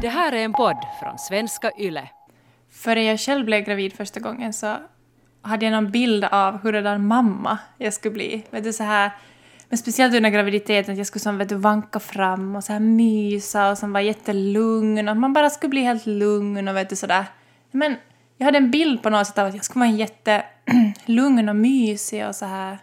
Det 0.00 0.08
här 0.08 0.32
är 0.32 0.44
en 0.44 0.52
podd 0.52 0.76
från 1.00 1.18
svenska 1.18 1.70
YLE. 1.78 2.08
Före 2.70 3.02
jag 3.02 3.20
själv 3.20 3.44
blev 3.44 3.64
gravid 3.64 3.92
första 3.92 4.20
gången 4.20 4.52
så 4.52 4.76
hade 5.42 5.66
jag 5.66 5.72
någon 5.72 5.90
bild 5.90 6.24
av 6.24 6.58
hurdan 6.62 7.06
mamma 7.06 7.58
jag 7.78 7.94
skulle 7.94 8.12
bli. 8.12 8.44
Vet 8.50 8.64
du, 8.64 8.72
så 8.72 8.82
här, 8.82 9.10
men 9.68 9.78
speciellt 9.78 10.14
under 10.14 10.30
graviditeten, 10.30 10.92
att 10.92 10.98
jag 10.98 11.06
skulle 11.06 11.22
som, 11.22 11.38
vet 11.38 11.48
du, 11.48 11.54
vanka 11.54 12.00
fram 12.00 12.56
och 12.56 12.64
så 12.64 12.72
här 12.72 12.80
mysa 12.80 13.70
och 13.70 13.78
som 13.78 13.92
var 13.92 14.00
jättelugn. 14.00 15.08
Att 15.08 15.16
man 15.16 15.32
bara 15.32 15.50
skulle 15.50 15.70
bli 15.70 15.82
helt 15.82 16.06
lugn 16.06 16.68
och 16.68 16.76
vet 16.76 16.88
du 16.88 16.96
sådär. 16.96 17.24
Men 17.70 17.96
jag 18.36 18.44
hade 18.44 18.58
en 18.58 18.70
bild 18.70 19.02
på 19.02 19.10
något 19.10 19.26
sätt 19.26 19.38
av 19.38 19.46
att 19.46 19.54
jag 19.54 19.64
skulle 19.64 19.80
vara 19.80 19.90
en 19.90 19.96
jättelugn 19.96 21.48
och 21.48 21.56
mysig 21.56 22.26
och 22.26 22.34
så 22.34 22.44
här 22.44 22.78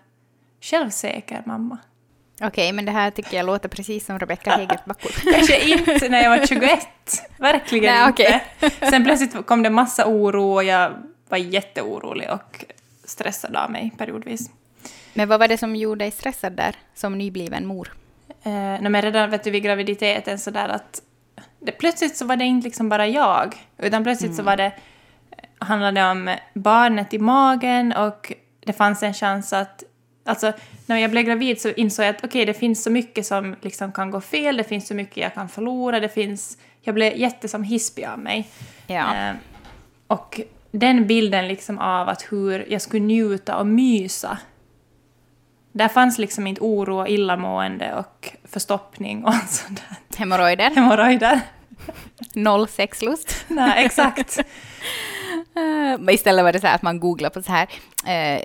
självsäker 0.62 1.44
mamma. 1.46 1.78
Okej, 2.44 2.72
men 2.72 2.86
det 2.86 2.92
här 2.92 3.12
tycker 3.12 3.38
jag 3.38 3.46
låter 3.46 3.70
precis 3.70 4.06
som 4.06 4.20
Rebecca 4.20 4.52
Hegerbackor. 4.52 5.32
Kanske 5.34 5.70
inte 5.70 6.10
när 6.10 6.24
jag 6.24 6.30
var 6.30 6.46
21. 6.46 6.88
Verkligen 7.38 7.94
Nej, 7.94 8.08
inte. 8.08 8.42
okej. 8.60 8.80
Sen 8.90 9.04
plötsligt 9.04 9.46
kom 9.46 9.64
det 9.64 9.70
massa 9.70 10.08
oro 10.08 10.54
och 10.54 10.64
jag 10.64 10.94
var 11.30 11.38
jätteorolig 11.38 12.32
och 12.32 12.66
stressad 13.04 13.56
av 13.56 13.72
mig 13.72 13.92
periodvis. 13.98 14.50
Men 15.14 15.30
vad 15.30 15.40
var 15.40 15.48
det 15.48 15.58
som 15.58 15.76
gjorde 15.76 16.06
dig 16.06 16.12
stressad 16.12 16.54
där, 16.54 16.76
som 16.94 17.18
nybliven 17.18 17.66
mor? 17.66 17.94
Eh, 18.44 18.52
nej, 18.52 18.90
men 18.90 19.02
redan 19.02 19.30
vet 19.30 19.44
du, 19.44 19.52
vid 19.52 19.64
graviditeten 19.64 20.40
så 20.40 20.52
där 20.52 20.70
att 20.70 21.02
det, 21.60 21.72
plötsligt 21.72 22.18
så 22.18 22.26
var 22.26 22.36
det 22.36 22.46
inte 22.46 22.68
liksom 22.68 22.90
bara 22.90 23.08
jag, 23.08 23.56
utan 23.78 24.04
plötsligt 24.04 24.36
så 24.36 24.44
var 24.44 24.58
det 24.58 24.72
handlade 25.60 26.12
om 26.12 26.36
barnet 26.54 27.14
i 27.14 27.20
magen 27.20 27.94
och 27.94 28.34
det 28.66 28.74
fanns 28.74 29.04
en 29.04 29.14
chans 29.14 29.54
att 29.54 29.84
Alltså, 30.26 30.54
när 30.86 30.98
jag 30.98 31.12
blev 31.12 31.24
gravid 31.24 31.62
så 31.62 31.70
insåg 31.70 32.06
jag 32.06 32.16
att 32.16 32.24
okej, 32.24 32.46
det 32.46 32.54
finns 32.54 32.84
så 32.84 32.90
mycket 32.90 33.26
som 33.26 33.56
liksom 33.62 33.92
kan 33.92 34.12
gå 34.12 34.22
fel, 34.22 34.58
det 34.58 34.64
finns 34.64 34.88
så 34.88 34.94
mycket 34.94 35.18
jag 35.18 35.34
kan 35.34 35.50
förlora, 35.50 36.00
det 36.00 36.10
finns... 36.10 36.58
Jag 36.82 36.96
blev 36.96 37.18
jättesom 37.18 37.64
hispig 37.64 38.06
av 38.06 38.20
mig. 38.20 38.48
Ja. 38.88 39.16
Eh, 39.16 39.36
och 40.08 40.42
den 40.72 41.08
bilden 41.08 41.48
liksom 41.48 41.80
av 41.80 42.10
att 42.10 42.22
hur 42.32 42.66
jag 42.72 42.82
skulle 42.82 43.04
njuta 43.06 43.58
och 43.58 43.68
mysa. 43.68 44.38
Där 45.72 45.88
fanns 45.88 46.18
liksom 46.18 46.48
inte 46.48 46.62
oro 46.62 47.00
och 47.00 47.10
illamående 47.10 47.94
och 47.96 48.30
förstoppning 48.44 49.26
och 49.26 49.34
sånt 49.50 49.84
där. 49.90 50.18
Hemorrojder, 50.20 50.70
Hemorrojder. 50.76 51.40
noll 52.34 52.68
sexlust. 52.68 53.46
Nej, 53.48 53.86
exakt. 53.86 54.38
Eh, 54.40 56.00
Men 56.00 56.10
istället 56.10 56.44
var 56.44 56.52
det 56.54 56.60
så 56.60 56.68
här 56.68 56.76
att 56.76 56.82
man 56.82 57.00
googlar 57.00 57.30
på 57.30 57.42
så 57.44 57.52
här 57.52 57.68
eh, 58.06 58.42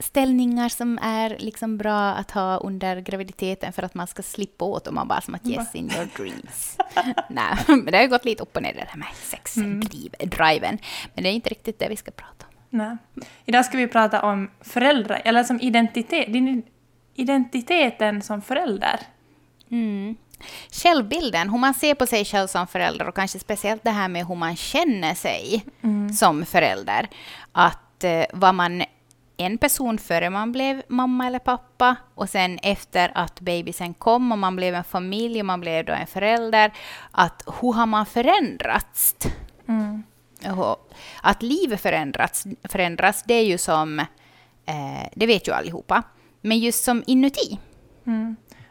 ställningar 0.00 0.68
som 0.68 0.98
är 1.02 1.36
liksom 1.38 1.78
bra 1.78 2.00
att 2.00 2.30
ha 2.30 2.56
under 2.56 3.00
graviditeten 3.00 3.72
för 3.72 3.82
att 3.82 3.94
man 3.94 4.06
ska 4.06 4.22
slippa 4.22 4.64
åt 4.64 4.86
och 4.86 4.94
man 4.94 5.08
bara 5.08 5.20
som 5.20 5.34
att 5.34 5.46
yes 5.46 5.74
in 5.74 5.90
your 5.90 6.08
dreams. 6.16 6.78
Nej, 7.28 7.56
men 7.66 7.84
det 7.84 7.96
har 7.96 8.02
ju 8.02 8.08
gått 8.08 8.24
lite 8.24 8.42
upp 8.42 8.56
och 8.56 8.62
ner 8.62 8.72
det 8.72 8.86
där 8.92 8.98
med 8.98 9.08
sexdriven. 9.14 10.78
Men 11.14 11.24
det 11.24 11.30
är 11.30 11.32
inte 11.32 11.50
riktigt 11.50 11.78
det 11.78 11.88
vi 11.88 11.96
ska 11.96 12.10
prata 12.10 12.46
om. 12.46 12.54
Nej. 12.70 12.96
Idag 13.44 13.64
ska 13.64 13.76
vi 13.76 13.86
prata 13.88 14.22
om 14.22 14.50
föräldrar, 14.60 15.22
eller 15.24 15.44
som 15.44 15.60
identitet, 15.60 16.32
din 16.32 16.62
identiteten 17.14 18.22
som 18.22 18.42
förälder. 18.42 19.00
Mm. 19.70 20.16
Självbilden, 20.70 21.50
hur 21.50 21.58
man 21.58 21.74
ser 21.74 21.94
på 21.94 22.06
sig 22.06 22.24
själv 22.24 22.46
som 22.46 22.66
förälder 22.66 23.08
och 23.08 23.14
kanske 23.14 23.38
speciellt 23.38 23.84
det 23.84 23.90
här 23.90 24.08
med 24.08 24.26
hur 24.26 24.34
man 24.34 24.56
känner 24.56 25.14
sig 25.14 25.64
som 26.18 26.46
förälder. 26.46 27.08
Att 27.52 28.04
eh, 28.04 28.24
var 28.32 28.52
man 28.52 28.82
en 29.38 29.58
person 29.58 29.98
före 29.98 30.30
man 30.30 30.52
blev 30.52 30.82
mamma 30.88 31.26
eller 31.26 31.38
pappa 31.38 31.96
och 32.14 32.28
sen 32.28 32.58
efter 32.62 33.10
att 33.14 33.40
babysen 33.40 33.94
kom 33.94 34.32
och 34.32 34.38
man 34.38 34.56
blev 34.56 34.74
en 34.74 34.84
familj 34.84 35.40
och 35.40 35.46
man 35.46 35.60
blev 35.60 35.84
då 35.84 35.92
en 35.92 36.06
förälder. 36.06 36.72
Att 37.10 37.42
hur 37.60 37.72
har 37.72 37.86
man 37.86 38.06
förändrats? 38.06 39.16
Och 40.56 40.90
att 41.22 41.42
livet 41.42 41.80
förändrats, 41.80 42.46
förändras, 42.64 43.22
det 43.26 43.34
är 43.34 43.44
ju 43.44 43.58
som, 43.58 43.98
eh, 44.66 45.08
det 45.14 45.26
vet 45.26 45.48
ju 45.48 45.52
allihopa, 45.52 46.02
men 46.40 46.58
just 46.58 46.84
som 46.84 47.04
inuti. 47.06 47.58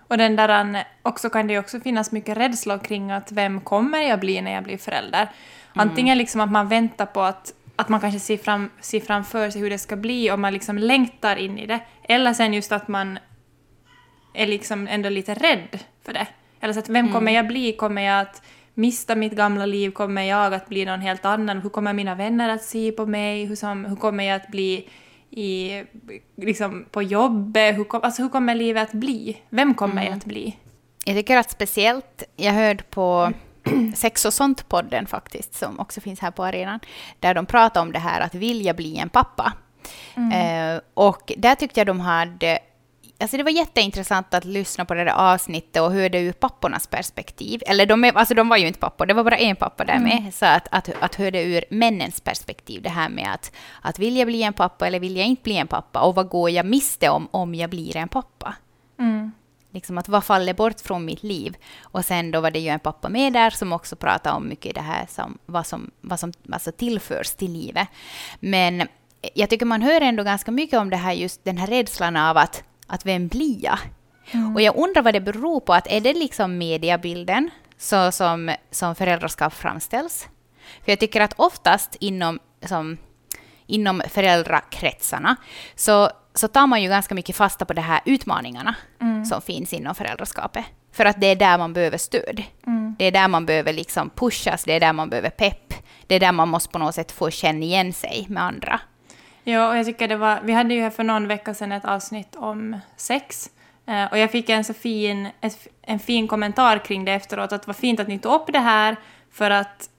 Och 0.08 0.18
den 0.18 0.36
där, 0.36 0.88
också 1.02 1.30
kan 1.30 1.48
det 1.48 1.54
ju 1.54 1.60
också 1.60 1.80
finnas 1.80 2.12
mycket 2.12 2.38
rädsla 2.38 2.80
kring 2.80 3.12
att 3.12 3.32
vem 3.32 3.62
kommer 3.62 4.02
jag 4.02 4.20
bli 4.20 4.42
när 4.42 4.52
jag 4.54 4.64
blir 4.64 4.78
förälder? 4.78 5.30
Antingen 5.74 6.18
liksom 6.18 6.42
att 6.42 6.52
man 6.52 6.68
väntar 6.68 7.06
på 7.06 7.22
att, 7.22 7.54
att 7.78 7.90
man 7.90 8.00
kanske 8.00 8.20
ser, 8.20 8.38
fram, 8.38 8.70
ser 8.82 9.00
framför 9.00 9.50
sig 9.50 9.62
hur 9.62 9.70
det 9.70 9.78
ska 9.78 9.96
bli 9.96 10.32
och 10.32 10.40
man 10.40 10.54
liksom 10.54 10.78
längtar 10.78 11.36
in 11.36 11.60
i 11.60 11.66
det. 11.66 11.80
Eller 12.04 12.34
sen 12.34 12.54
just 12.54 12.72
att 12.72 12.88
man 12.88 13.20
är 14.34 14.48
liksom 14.48 14.88
ändå 14.88 15.10
lite 15.10 15.34
rädd 15.34 15.80
för 16.06 16.14
det. 16.14 16.28
Eller 16.60 16.74
så 16.74 16.80
att 16.80 16.90
vem 16.90 17.14
kommer 17.14 17.32
jag 17.32 17.48
bli? 17.48 17.74
Kommer 17.74 18.02
jag 18.02 18.22
att 18.22 18.42
mista 18.74 19.16
mitt 19.16 19.34
gamla 19.34 19.66
liv? 19.66 19.92
Kommer 19.92 20.22
jag 20.22 20.54
att 20.54 20.70
bli 20.70 20.86
någon 20.86 21.02
helt 21.02 21.26
annan? 21.26 21.62
Hur 21.62 21.70
kommer 21.70 21.94
mina 21.94 22.16
vänner 22.16 22.50
att 22.50 22.64
se 22.64 22.92
på 22.92 23.06
mig? 23.06 23.46
Hur, 23.46 23.56
som, 23.56 23.86
hur 23.86 23.96
kommer 23.96 24.24
jag 24.24 24.36
att 24.36 24.48
bli 24.48 24.90
i, 25.30 25.84
liksom 26.36 26.86
på 26.92 27.02
jobbet? 27.02 27.78
Hur, 27.78 27.84
kom, 27.84 28.00
alltså 28.04 28.22
hur 28.22 28.30
kommer 28.30 28.56
livet 28.56 28.90
att 28.90 28.94
bli? 28.94 29.38
Vem 29.50 29.74
kommer 29.74 30.04
jag 30.04 30.14
att 30.14 30.26
bli? 30.26 30.58
Jag 31.06 31.16
tycker 31.16 31.38
att 31.38 31.52
speciellt, 31.52 32.24
jag 32.36 32.54
hörde 32.54 32.84
på 32.84 33.34
Sex 33.96 34.26
och 34.26 34.34
sånt-podden 34.34 35.08
faktiskt, 35.08 35.56
som 35.56 35.80
också 35.80 36.02
finns 36.02 36.20
här 36.20 36.32
på 36.32 36.44
arenan, 36.44 36.80
där 37.20 37.34
de 37.34 37.46
pratar 37.46 37.82
om 37.82 37.92
det 37.92 38.00
här 38.00 38.22
att 38.22 38.36
vilja 38.36 38.74
bli 38.74 38.98
en 38.98 39.10
pappa. 39.10 39.54
Eh, 40.34 40.82
och 40.94 41.32
där 41.38 41.56
tyckte 41.56 41.80
jag 41.80 41.88
de 41.88 42.00
hade 42.00 42.60
Alltså 43.20 43.38
det 43.38 43.44
var 43.44 43.52
jätteintressant 43.52 44.34
att 44.34 44.46
lyssna 44.46 44.86
på 44.86 44.94
det 44.94 45.04
där 45.04 45.34
avsnittet 45.34 45.82
och 45.82 45.92
höra 45.92 46.10
det 46.10 46.20
ur 46.20 46.32
pappornas 46.32 46.88
perspektiv. 46.88 47.62
Eller 47.68 47.86
de, 47.86 48.04
är, 48.04 48.18
alltså 48.18 48.34
de 48.34 48.50
var 48.50 48.58
ju 48.58 48.68
inte 48.68 48.80
pappor, 48.80 49.06
det 49.06 49.14
var 49.14 49.24
bara 49.24 49.38
en 49.38 49.56
pappa 49.56 49.86
där 49.86 50.00
med. 50.00 50.34
Så 50.34 50.46
att, 50.46 50.68
att, 50.72 50.90
att 51.00 51.16
höra 51.16 51.32
det 51.32 51.44
ur 51.44 51.64
männens 51.70 52.22
perspektiv, 52.22 52.82
det 52.82 52.90
här 52.90 53.10
med 53.10 53.34
att, 53.34 53.52
att 53.82 54.00
vilja 54.00 54.26
bli 54.26 54.44
en 54.44 54.54
pappa 54.54 54.88
eller 54.88 55.00
vill 55.00 55.18
jag 55.18 55.28
inte 55.28 55.44
bli 55.44 55.58
en 55.58 55.68
pappa? 55.68 56.02
Och 56.02 56.16
vad 56.16 56.30
går 56.30 56.50
jag 56.50 56.66
miste 56.66 57.10
om 57.10 57.28
om 57.32 57.56
jag 57.56 57.70
blir 57.70 57.98
en 57.98 58.08
pappa? 58.08 58.56
Liksom 59.72 59.98
att 59.98 60.10
vad 60.10 60.24
faller 60.24 60.54
bort 60.54 60.82
från 60.82 61.06
mitt 61.06 61.24
liv? 61.24 61.58
Och 61.82 62.06
sen 62.06 62.32
då 62.32 62.42
var 62.42 62.52
det 62.52 62.60
ju 62.60 62.70
en 62.70 62.80
pappa 62.80 63.10
med 63.10 63.34
där 63.34 63.50
som 63.50 63.74
också 63.74 63.96
pratade 63.96 64.36
om 64.36 64.48
mycket 64.48 64.76
det 64.76 64.82
här 64.82 65.06
som, 65.10 65.38
vad 65.46 65.68
som, 65.68 65.92
vad 66.02 66.20
som 66.20 66.34
alltså 66.52 66.72
tillförs 66.72 67.32
till 67.32 67.52
livet. 67.52 67.88
Men 68.40 68.88
jag 69.34 69.50
tycker 69.50 69.66
man 69.66 69.82
hör 69.82 70.02
ändå 70.02 70.24
ganska 70.24 70.52
mycket 70.52 70.80
om 70.80 70.90
det 70.90 70.98
här 70.98 71.14
just 71.14 71.44
den 71.44 71.58
här 71.58 71.68
rädslan 71.68 72.16
av 72.16 72.38
att, 72.38 72.64
att 72.88 73.06
vem 73.06 73.28
blir 73.28 73.64
jag? 73.64 73.80
Och 74.56 74.62
jag 74.62 74.76
undrar 74.76 75.02
vad 75.02 75.14
det 75.14 75.22
beror 75.22 75.60
på. 75.60 75.74
Att 75.74 75.88
är 75.88 76.02
det 76.02 76.14
liksom 76.14 76.58
mediabilden 76.58 77.50
så 77.78 78.12
som, 78.12 78.56
som 78.72 78.96
föräldraskap 78.96 79.54
framställs? 79.54 80.28
För 80.84 80.92
jag 80.92 81.00
tycker 81.00 81.22
att 81.22 81.34
oftast 81.38 81.96
inom, 82.00 82.40
som, 82.66 82.98
inom 83.66 84.02
föräldrakretsarna 84.10 85.36
så, 85.76 86.10
så 86.40 86.48
tar 86.48 86.68
man 86.68 86.82
ju 86.84 86.90
ganska 86.90 87.16
mycket 87.16 87.36
fasta 87.36 87.66
på 87.66 87.74
de 87.74 87.82
här 87.82 88.02
utmaningarna 88.06 88.76
som 89.30 89.42
finns 89.42 89.74
inom 89.74 89.96
föräldraskapet. 89.96 90.66
För 90.92 91.06
att 91.06 91.22
det 91.22 91.28
är 91.28 91.36
där 91.36 91.58
man 91.58 91.74
behöver 91.74 91.98
stöd. 91.98 92.44
Det 92.98 93.06
är 93.06 93.12
där 93.12 93.28
man 93.28 93.46
behöver 93.46 93.74
liksom 93.74 94.10
pushas, 94.10 94.64
det 94.64 94.74
är 94.74 94.80
där 94.80 94.94
man 94.94 95.10
behöver 95.10 95.30
pepp. 95.30 95.74
Det 96.08 96.16
är 96.16 96.20
där 96.20 96.32
man 96.32 96.50
måste 96.50 96.70
på 96.70 96.80
något 96.80 96.96
sätt 96.96 97.12
få 97.12 97.30
känna 97.30 97.66
igen 97.66 97.94
sig 97.94 98.26
med 98.30 98.44
andra. 98.44 98.80
Ja, 99.44 99.70
och 99.70 99.78
jag 99.78 99.86
tycker 99.86 100.08
det 100.08 100.16
var... 100.18 100.40
Vi 100.44 100.54
hade 100.54 100.74
ju 100.74 100.82
här 100.82 100.90
för 100.90 101.04
någon 101.04 101.28
vecka 101.28 101.54
sedan 101.54 101.72
ett 101.72 101.86
avsnitt 101.86 102.36
om 102.36 102.80
sex. 102.98 103.50
Eh, 103.88 104.06
och 104.06 104.18
jag 104.18 104.32
fick 104.32 104.50
en 104.50 104.64
så 104.64 104.74
fin, 104.74 105.30
en 105.82 106.00
fin 106.00 106.28
kommentar 106.28 106.86
kring 106.86 107.06
det 107.06 107.12
efteråt, 107.12 107.52
att 107.52 107.62
det 107.62 107.68
var 107.68 107.74
fint 107.74 108.00
att 108.00 108.08
ni 108.08 108.20
tog 108.20 108.34
upp 108.34 108.54
det 108.54 108.60
här, 108.60 108.96
för 109.32 109.52
att, 109.52 109.90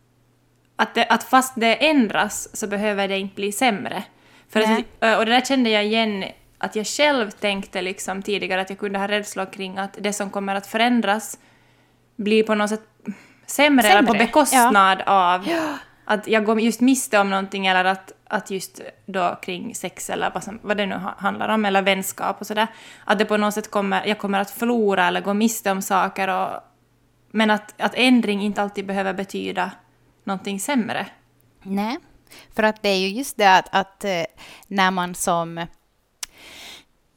att, 0.76 0.94
det, 0.94 1.06
att 1.06 1.24
fast 1.24 1.52
det 1.56 1.88
ändras 1.88 2.56
så 2.56 2.66
behöver 2.66 3.08
det 3.08 3.18
inte 3.18 3.34
bli 3.34 3.52
sämre. 3.52 4.02
För 4.48 4.60
att, 4.60 5.18
och 5.18 5.26
det 5.26 5.32
där 5.32 5.40
kände 5.40 5.70
jag 5.70 5.84
igen, 5.84 6.24
att 6.58 6.76
jag 6.76 6.86
själv 6.86 7.30
tänkte 7.30 7.82
liksom 7.82 8.22
tidigare 8.22 8.60
att 8.60 8.70
jag 8.70 8.78
kunde 8.78 8.98
ha 8.98 9.08
rädsla 9.08 9.46
kring 9.46 9.78
att 9.78 9.96
det 10.00 10.12
som 10.12 10.30
kommer 10.30 10.54
att 10.54 10.66
förändras 10.66 11.38
blir 12.16 12.42
på 12.42 12.54
något 12.54 12.70
sätt 12.70 12.82
sämre, 13.46 13.88
eller 13.88 14.02
på 14.02 14.12
Sämre, 14.12 14.26
bekostnad 14.26 15.02
av 15.06 15.48
att 16.04 16.28
jag 16.28 16.44
går 16.44 16.60
just 16.60 16.80
miste 16.80 17.18
om 17.18 17.30
någonting 17.30 17.66
eller 17.66 17.84
att, 17.84 18.12
att 18.28 18.50
just 18.50 18.80
då 19.06 19.38
kring 19.42 19.74
sex 19.74 20.10
eller 20.10 20.30
vad, 20.34 20.44
som, 20.44 20.58
vad 20.62 20.76
det 20.76 20.86
nu 20.86 20.94
ha- 20.94 21.14
handlar 21.18 21.48
om, 21.48 21.64
eller 21.64 21.82
vänskap 21.82 22.40
och 22.40 22.46
sådär, 22.46 22.66
att 23.04 23.18
det 23.18 23.24
på 23.24 23.36
något 23.36 23.54
sätt 23.54 23.70
kommer, 23.70 24.06
jag 24.06 24.18
kommer 24.18 24.40
att 24.40 24.50
förlora 24.50 25.06
eller 25.06 25.20
gå 25.20 25.34
miste 25.34 25.70
om 25.70 25.82
saker 25.82 26.28
och, 26.28 26.60
men 27.30 27.50
att, 27.50 27.80
att 27.80 27.94
ändring 27.94 28.42
inte 28.42 28.62
alltid 28.62 28.86
behöver 28.86 29.12
betyda 29.12 29.70
någonting 30.24 30.60
sämre. 30.60 31.06
Nej, 31.62 31.98
för 32.54 32.62
att 32.62 32.82
det 32.82 32.88
är 32.88 32.98
ju 32.98 33.08
just 33.08 33.36
det 33.36 33.56
att, 33.56 33.68
att 33.72 34.04
eh, 34.04 34.24
när 34.66 34.90
man 34.90 35.14
som 35.14 35.66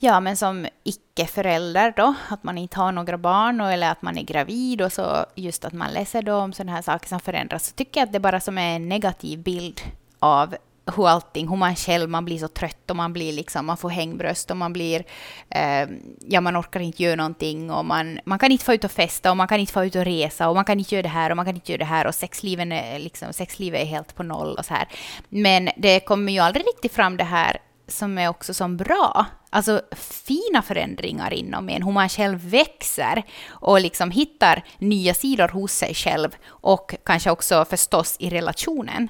Ja, 0.03 0.19
men 0.19 0.37
som 0.37 0.67
icke-förälder 0.83 1.93
då, 1.97 2.13
att 2.29 2.43
man 2.43 2.57
inte 2.57 2.79
har 2.79 2.91
några 2.91 3.17
barn 3.17 3.61
och, 3.61 3.71
eller 3.71 3.91
att 3.91 4.01
man 4.01 4.17
är 4.17 4.23
gravid 4.23 4.81
och 4.81 4.93
så 4.93 5.25
just 5.35 5.65
att 5.65 5.73
man 5.73 5.91
läser 5.91 6.21
då 6.21 6.35
om 6.35 6.53
sådana 6.53 6.71
här 6.71 6.81
saker 6.81 7.07
som 7.07 7.19
förändras, 7.19 7.65
så 7.67 7.75
tycker 7.75 7.99
jag 7.99 8.07
att 8.07 8.13
det 8.13 8.19
bara 8.19 8.39
som 8.39 8.57
är 8.57 8.75
en 8.75 8.89
negativ 8.89 9.39
bild 9.39 9.81
av 10.19 10.55
hur 10.91 11.07
allting, 11.07 11.49
hur 11.49 11.55
man 11.55 11.75
själv, 11.75 12.09
man 12.09 12.25
blir 12.25 12.38
så 12.38 12.47
trött 12.47 12.89
och 12.89 12.95
man 12.95 13.13
blir 13.13 13.33
liksom, 13.33 13.65
man 13.65 13.77
får 13.77 13.89
hängbröst 13.89 14.51
och 14.51 14.57
man 14.57 14.73
blir, 14.73 15.03
eh, 15.49 15.89
ja 16.27 16.41
man 16.41 16.57
orkar 16.57 16.79
inte 16.79 17.03
göra 17.03 17.15
någonting 17.15 17.71
och 17.71 17.85
man, 17.85 18.19
man 18.25 18.39
kan 18.39 18.51
inte 18.51 18.65
få 18.65 18.73
ut 18.73 18.83
och 18.83 18.91
festa 18.91 19.31
och 19.31 19.38
man 19.38 19.47
kan 19.47 19.59
inte 19.59 19.73
få 19.73 19.85
ut 19.85 19.95
och 19.95 20.05
resa 20.05 20.49
och 20.49 20.55
man 20.55 20.65
kan 20.65 20.79
inte 20.79 20.95
göra 20.95 21.03
det 21.03 21.09
här 21.09 21.29
och 21.29 21.35
man 21.35 21.45
kan 21.45 21.55
inte 21.55 21.71
göra 21.71 21.79
det 21.79 21.85
här 21.85 22.07
och 22.07 22.15
sexlivet 22.15 22.67
är, 22.71 22.99
liksom, 22.99 23.33
sexlivet 23.33 23.81
är 23.81 23.85
helt 23.85 24.15
på 24.15 24.23
noll 24.23 24.55
och 24.57 24.65
så 24.65 24.73
här. 24.73 24.88
Men 25.29 25.69
det 25.77 25.99
kommer 25.99 26.31
ju 26.31 26.39
aldrig 26.39 26.65
riktigt 26.65 26.94
fram 26.94 27.17
det 27.17 27.23
här 27.23 27.57
som 27.87 28.17
är 28.17 28.27
också 28.27 28.53
som 28.53 28.77
bra. 28.77 29.25
Alltså 29.49 29.81
fina 29.91 30.61
förändringar 30.61 31.33
inom 31.33 31.69
en, 31.69 31.83
hur 31.83 31.91
man 31.91 32.09
själv 32.09 32.49
växer 32.49 33.23
och 33.49 33.81
liksom 33.81 34.11
hittar 34.11 34.63
nya 34.77 35.13
sidor 35.13 35.47
hos 35.47 35.73
sig 35.73 35.94
själv 35.94 36.29
och 36.47 36.95
kanske 37.03 37.31
också 37.31 37.65
förstås 37.65 38.15
i 38.19 38.29
relationen 38.29 39.09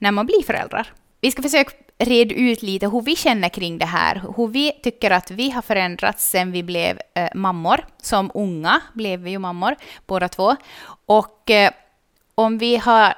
när 0.00 0.10
man 0.10 0.26
blir 0.26 0.42
föräldrar. 0.42 0.92
Vi 1.20 1.30
ska 1.30 1.42
försöka 1.42 1.70
reda 1.98 2.34
ut 2.34 2.62
lite 2.62 2.88
hur 2.88 3.02
vi 3.02 3.16
känner 3.16 3.48
kring 3.48 3.78
det 3.78 3.86
här, 3.86 4.22
hur 4.36 4.46
vi 4.48 4.72
tycker 4.82 5.10
att 5.10 5.30
vi 5.30 5.50
har 5.50 5.62
förändrats 5.62 6.30
sen 6.30 6.52
vi 6.52 6.62
blev 6.62 6.98
eh, 7.14 7.28
mammor. 7.34 7.84
Som 8.02 8.30
unga 8.34 8.80
blev 8.94 9.20
vi 9.20 9.30
ju 9.30 9.38
mammor, 9.38 9.76
båda 10.06 10.28
två. 10.28 10.56
Och 11.06 11.50
eh, 11.50 11.70
om 12.34 12.58
vi 12.58 12.76
har 12.76 13.14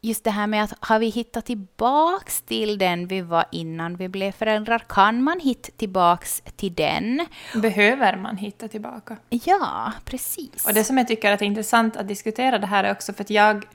just 0.00 0.24
det 0.24 0.30
här 0.30 0.46
med 0.46 0.64
att 0.64 0.72
har 0.80 0.98
vi 0.98 1.08
hittat 1.08 1.46
tillbaks 1.46 2.42
till 2.42 2.78
den 2.78 3.06
vi 3.06 3.20
var 3.20 3.44
innan 3.52 3.96
vi 3.96 4.08
blev 4.08 4.32
föräldrar? 4.32 4.78
Kan 4.88 5.22
man 5.22 5.40
hitta 5.40 5.68
tillbaks 5.76 6.42
till 6.56 6.74
den? 6.74 7.26
Behöver 7.54 8.16
man 8.16 8.36
hitta 8.36 8.68
tillbaka? 8.68 9.16
Ja, 9.28 9.92
precis. 10.04 10.66
Och 10.66 10.74
det 10.74 10.84
som 10.84 10.98
jag 10.98 11.08
tycker 11.08 11.32
att 11.32 11.42
är 11.42 11.46
intressant 11.46 11.96
att 11.96 12.08
diskutera 12.08 12.58
det 12.58 12.66
här 12.66 12.84
är 12.84 12.92
också 12.92 13.12
för 13.12 13.24
att 13.24 13.30
jag 13.30 13.66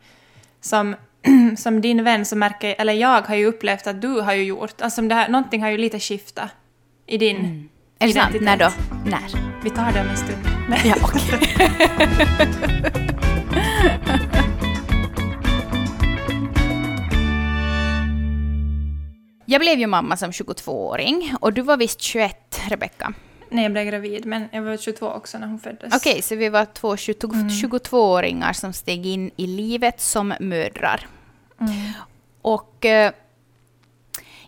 som, 0.62 0.96
som 1.58 1.82
din 1.82 2.04
vän 2.04 2.26
så 2.26 2.36
märker, 2.36 2.76
eller 2.78 2.94
jag 2.94 3.22
har 3.22 3.36
ju 3.36 3.46
upplevt 3.46 3.88
att 3.88 4.02
du 4.02 4.22
har 4.22 4.34
ju 4.34 4.44
gjort, 4.44 4.82
alltså 4.82 5.02
det 5.02 5.16
här, 5.16 5.30
någonting 5.30 5.62
har 5.62 5.70
ju 5.70 5.78
lite 5.78 6.00
skiftat 6.00 6.50
i 7.08 7.18
din 7.18 7.38
mm. 7.38 7.70
Är 8.00 8.08
det 8.08 8.14
sant? 8.14 8.42
När 8.42 8.58
då? 8.58 8.70
När? 9.06 9.62
Vi 9.64 9.70
tar 9.70 9.92
det 9.92 10.02
om 10.02 10.08
en 10.08 10.18
stund. 10.18 10.48
Ja, 10.86 10.96
okay. 11.04 11.40
Jag 19.46 19.62
blev 19.62 19.80
ju 19.80 19.88
mamma 19.88 20.18
som 20.18 20.32
22-åring 20.32 21.36
och 21.42 21.54
du 21.54 21.62
var 21.62 21.78
visst 21.78 22.02
21, 22.02 22.62
Rebecka? 22.70 23.14
Nej, 23.54 23.64
jag 23.64 23.72
blev 23.72 23.86
gravid, 23.86 24.26
men 24.26 24.50
jag 24.52 24.62
var 24.62 24.78
22 24.78 25.08
också 25.08 25.38
när 25.38 25.48
hon 25.48 25.60
föddes. 25.60 25.96
Okej, 25.96 26.12
okay, 26.12 26.22
så 26.22 26.36
vi 26.36 26.50
var 26.50 26.66
två 26.66 26.98
20, 26.98 27.28
mm. 27.34 27.48
22-åringar 27.48 28.54
som 28.54 28.74
steg 28.74 29.06
in 29.06 29.32
i 29.36 29.48
livet 29.48 30.02
som 30.02 30.34
mödrar. 30.40 31.08
Mm. 31.60 31.74
Och 32.42 32.86
eh, 32.86 33.12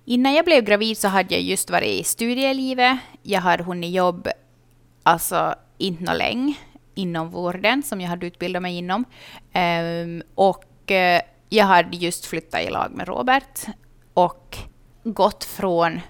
innan 0.06 0.34
jag 0.34 0.46
blev 0.46 0.64
gravid 0.64 0.98
så 0.98 1.08
hade 1.08 1.34
jag 1.34 1.44
just 1.44 1.70
varit 1.70 2.02
i 2.02 2.04
studielivet. 2.04 2.98
Jag 3.24 3.42
hade 3.42 3.64
hunnit 3.64 3.94
jobb, 3.94 4.28
alltså 5.04 5.56
inte 5.78 6.04
något 6.04 6.18
länge, 6.18 6.54
inom 6.96 7.30
vården 7.30 7.84
som 7.84 8.02
jag 8.02 8.10
hade 8.10 8.28
utbildat 8.28 8.62
mig 8.62 8.78
inom. 8.78 9.06
Um, 9.54 10.24
och 10.36 10.92
eh, 10.92 11.22
jag 11.50 11.66
hade 11.66 11.98
just 11.98 12.26
flyttat 12.26 12.62
i 12.62 12.70
lag 12.70 12.92
med 12.92 13.08
Robert. 13.08 13.60
Och 14.14 14.58
gått 15.04 15.44
från 15.44 16.02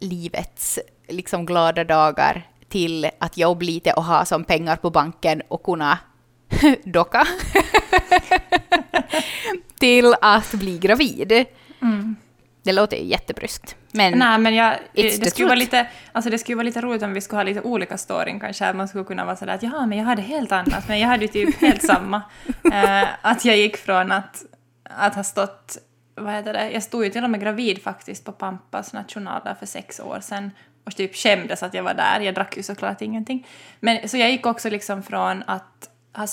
studielivets 0.00 0.78
liksom 1.08 1.46
glada 1.46 1.84
dagar 1.84 2.42
till 2.68 3.10
att 3.18 3.36
jobba 3.36 3.64
lite 3.64 3.92
och 3.92 4.04
ha 4.04 4.24
som 4.24 4.44
pengar 4.44 4.76
på 4.76 4.90
banken 4.90 5.42
och 5.48 5.62
kunna 5.62 5.98
docka. 6.84 7.26
till 9.78 10.14
att 10.20 10.52
bli 10.52 10.78
gravid. 10.78 11.46
Mm. 11.82 12.16
Det 12.62 12.72
låter 12.72 12.96
ju 12.96 13.04
jättebryskt. 13.04 13.76
Men, 13.92 14.18
Nej, 14.18 14.38
men 14.38 14.54
jag, 14.54 14.78
det, 14.92 15.30
skulle 15.30 15.48
vara 15.48 15.58
lite, 15.58 15.86
alltså 16.12 16.30
det 16.30 16.38
skulle 16.38 16.56
vara 16.56 16.64
lite 16.64 16.80
roligt 16.80 17.02
om 17.02 17.14
vi 17.14 17.20
skulle 17.20 17.38
ha 17.38 17.42
lite 17.42 17.60
olika 17.60 17.98
storyn 17.98 18.40
kanske. 18.40 18.72
Man 18.72 18.88
skulle 18.88 19.04
kunna 19.04 19.24
vara 19.24 19.36
sådär 19.36 19.54
att 19.54 19.62
ja, 19.62 19.86
men 19.86 19.98
jag 19.98 20.04
hade 20.04 20.22
helt 20.22 20.52
annat, 20.52 20.88
men 20.88 20.98
jag 20.98 21.08
hade 21.08 21.24
ju 21.24 21.28
typ 21.28 21.60
helt 21.60 21.82
samma. 21.82 22.22
Uh, 22.66 23.08
att 23.22 23.44
jag 23.44 23.56
gick 23.56 23.76
från 23.76 24.12
att, 24.12 24.44
att 24.84 25.14
ha 25.14 25.24
stått 25.24 25.78
vad 26.20 26.34
heter 26.34 26.52
det, 26.52 26.70
jag 26.70 26.82
stod 26.82 27.04
ju 27.04 27.10
till 27.10 27.24
och 27.24 27.30
med 27.30 27.40
gravid 27.40 27.82
faktiskt 27.82 28.24
på 28.24 28.32
Pampas 28.32 28.92
nationaldag 28.92 29.54
för 29.54 29.66
sex 29.66 30.00
år 30.00 30.20
sedan 30.20 30.50
och 30.84 30.96
typ 30.96 31.16
skämdes 31.16 31.62
att 31.62 31.74
jag 31.74 31.82
var 31.82 31.94
där. 31.94 32.20
Jag 32.20 32.34
drack 32.34 32.56
ju 32.56 32.62
såklart 32.62 33.02
ingenting. 33.02 33.46
Men, 33.80 34.08
så 34.08 34.16
jag 34.16 34.30
gick 34.30 34.46
också 34.46 34.70
liksom 34.70 35.02
från 35.02 35.42
att 35.46 35.90
ha 36.12 36.26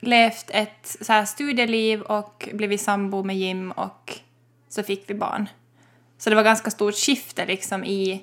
levt 0.00 0.50
ett 0.50 0.96
så 1.00 1.12
här 1.12 1.24
studieliv 1.24 2.02
och 2.02 2.48
blivit 2.52 2.80
sambo 2.80 3.22
med 3.22 3.36
Jim 3.36 3.70
och 3.70 4.18
så 4.68 4.82
fick 4.82 5.10
vi 5.10 5.14
barn. 5.14 5.48
Så 6.18 6.30
det 6.30 6.36
var 6.36 6.42
ganska 6.42 6.70
stort 6.70 6.94
skifte 6.94 7.46
liksom 7.46 7.84
i 7.84 8.22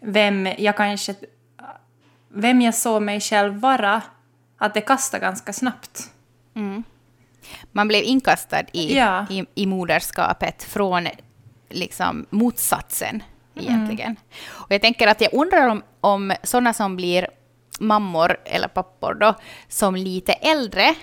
vem 0.00 0.48
jag 0.58 0.76
kanske... 0.76 1.14
Vem 2.28 2.60
jag 2.60 2.74
såg 2.74 3.02
mig 3.02 3.20
själv 3.20 3.60
vara. 3.60 4.02
Att 4.58 4.74
det 4.74 4.80
kastade 4.80 5.20
ganska 5.20 5.52
snabbt. 5.52 6.12
Mm 6.54 6.84
man 7.72 7.88
blev 7.88 8.04
inkastad 8.04 8.62
i, 8.72 8.96
ja. 8.96 9.26
i, 9.30 9.44
i 9.54 9.66
moderskapet 9.66 10.62
från 10.62 11.08
liksom 11.70 12.26
motsatsen 12.30 13.22
egentligen. 13.54 14.10
Mm. 14.10 14.22
Och 14.50 14.72
jag 14.72 14.82
tänker 14.82 15.06
att 15.06 15.20
jag 15.20 15.34
undrar 15.34 15.68
om, 15.68 15.82
om 16.00 16.32
sådana 16.42 16.72
som 16.74 16.96
blir 16.96 17.28
mammor 17.80 18.36
eller 18.44 18.68
pappor 18.68 19.14
då, 19.14 19.34
som 19.68 19.96
lite 19.96 20.32
äldre, 20.32 20.94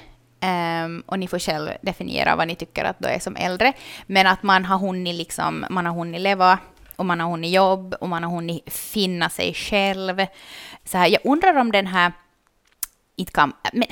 um, 0.85 1.03
och 1.05 1.19
ni 1.19 1.27
får 1.27 1.39
själv 1.39 1.69
definiera 1.81 2.35
vad 2.35 2.47
ni 2.47 2.55
tycker 2.55 2.83
att 2.83 2.99
då 2.99 3.09
är 3.09 3.19
som 3.19 3.35
äldre, 3.35 3.73
men 4.05 4.27
att 4.27 4.43
man 4.43 4.65
har 4.65 4.77
hunnit, 4.77 5.15
liksom, 5.15 5.65
man 5.69 5.85
har 5.85 5.93
hunnit 5.93 6.21
leva 6.21 6.59
och 6.95 7.05
man 7.05 7.19
har 7.19 7.31
hunnit 7.31 7.51
jobb 7.51 7.95
och 7.99 8.09
man 8.09 8.23
har 8.23 8.31
hunnit 8.31 8.73
finna 8.73 9.29
sig 9.29 9.53
själv. 9.53 10.25
Så 10.83 10.97
här, 10.97 11.07
jag 11.07 11.21
undrar 11.23 11.55
om 11.55 11.71
den 11.71 11.87
här, 11.87 12.11
inte 13.15 13.31
kan, 13.31 13.53
men 13.73 13.87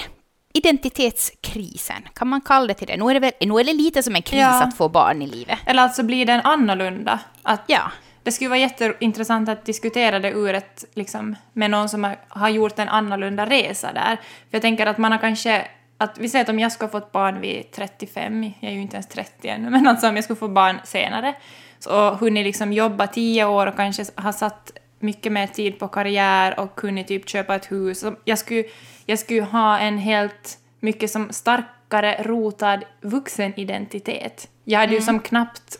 identitetskrisen, 0.54 2.08
kan 2.14 2.28
man 2.28 2.42
kalla 2.42 2.68
det 2.68 2.74
till 2.74 2.88
det? 2.88 2.98
Nu 2.98 3.10
är 3.10 3.14
det, 3.14 3.20
väl, 3.20 3.32
nu 3.40 3.60
är 3.60 3.64
det 3.64 3.74
lite 3.74 4.04
som 4.04 4.16
en 4.16 4.22
kris 4.22 4.40
ja. 4.40 4.64
att 4.64 4.78
få 4.78 4.90
barn 4.90 5.22
i 5.22 5.28
livet. 5.28 5.60
Eller 5.66 5.84
alltså 5.84 6.04
blir 6.04 6.26
den 6.26 6.42
annorlunda? 6.42 7.20
Att 7.44 7.62
ja. 7.68 7.92
Det 8.24 8.32
skulle 8.32 8.50
vara 8.50 8.60
jätteintressant 8.60 9.50
att 9.50 9.66
diskutera 9.66 10.20
det 10.20 10.32
ur 10.32 10.54
ett, 10.54 10.86
liksom, 10.94 11.36
med 11.54 11.72
någon 11.72 11.90
som 11.90 12.04
har, 12.04 12.18
har 12.28 12.50
gjort 12.50 12.80
en 12.80 12.90
annorlunda 12.90 13.46
resa 13.46 13.94
där. 13.94 14.16
För 14.16 14.50
jag 14.50 14.62
tänker 14.62 14.86
att 14.86 14.98
man 14.98 15.12
har 15.12 15.20
kanske 15.20 15.68
att 15.98 16.18
vi 16.18 16.30
säger 16.30 16.44
att 16.44 16.50
om 16.50 16.60
jag 16.60 16.72
skulle 16.72 16.92
ha 16.92 17.00
fått 17.00 17.12
barn 17.12 17.42
vid 17.42 17.72
35, 17.72 18.44
jag 18.60 18.72
är 18.72 18.76
ju 18.76 18.82
inte 18.82 18.96
ens 18.96 19.08
30 19.08 19.48
ännu, 19.48 19.70
men 19.70 19.88
alltså 19.88 20.10
om 20.10 20.16
jag 20.16 20.24
skulle 20.24 20.40
få 20.40 20.48
barn 20.48 20.80
senare, 20.84 21.36
så 21.80 22.10
hunnit 22.10 22.46
liksom 22.46 22.74
jobba 22.74 23.08
tio 23.08 23.46
år 23.46 23.68
och 23.68 23.76
kanske 23.76 24.06
ha 24.16 24.34
satt 24.34 24.72
mycket 25.00 25.32
mer 25.32 25.48
tid 25.48 25.80
på 25.80 25.88
karriär 25.88 26.60
och 26.60 26.76
kunnat 26.76 27.08
typ 27.08 27.30
köpa 27.30 27.56
ett 27.56 27.72
hus. 27.72 28.06
Jag 28.24 28.40
skulle 28.40 28.64
jag 29.06 29.20
skulle 29.20 29.42
ha 29.42 29.80
en 29.80 29.98
helt 29.98 30.58
mycket 30.80 31.12
som 31.12 31.30
starkare 31.32 32.24
rotad 32.24 32.84
vuxenidentitet. 33.02 34.50
Jag 34.64 34.80
hade 34.80 34.90
mm. 34.90 35.00
ju 35.00 35.06
som 35.06 35.20
knappt 35.20 35.80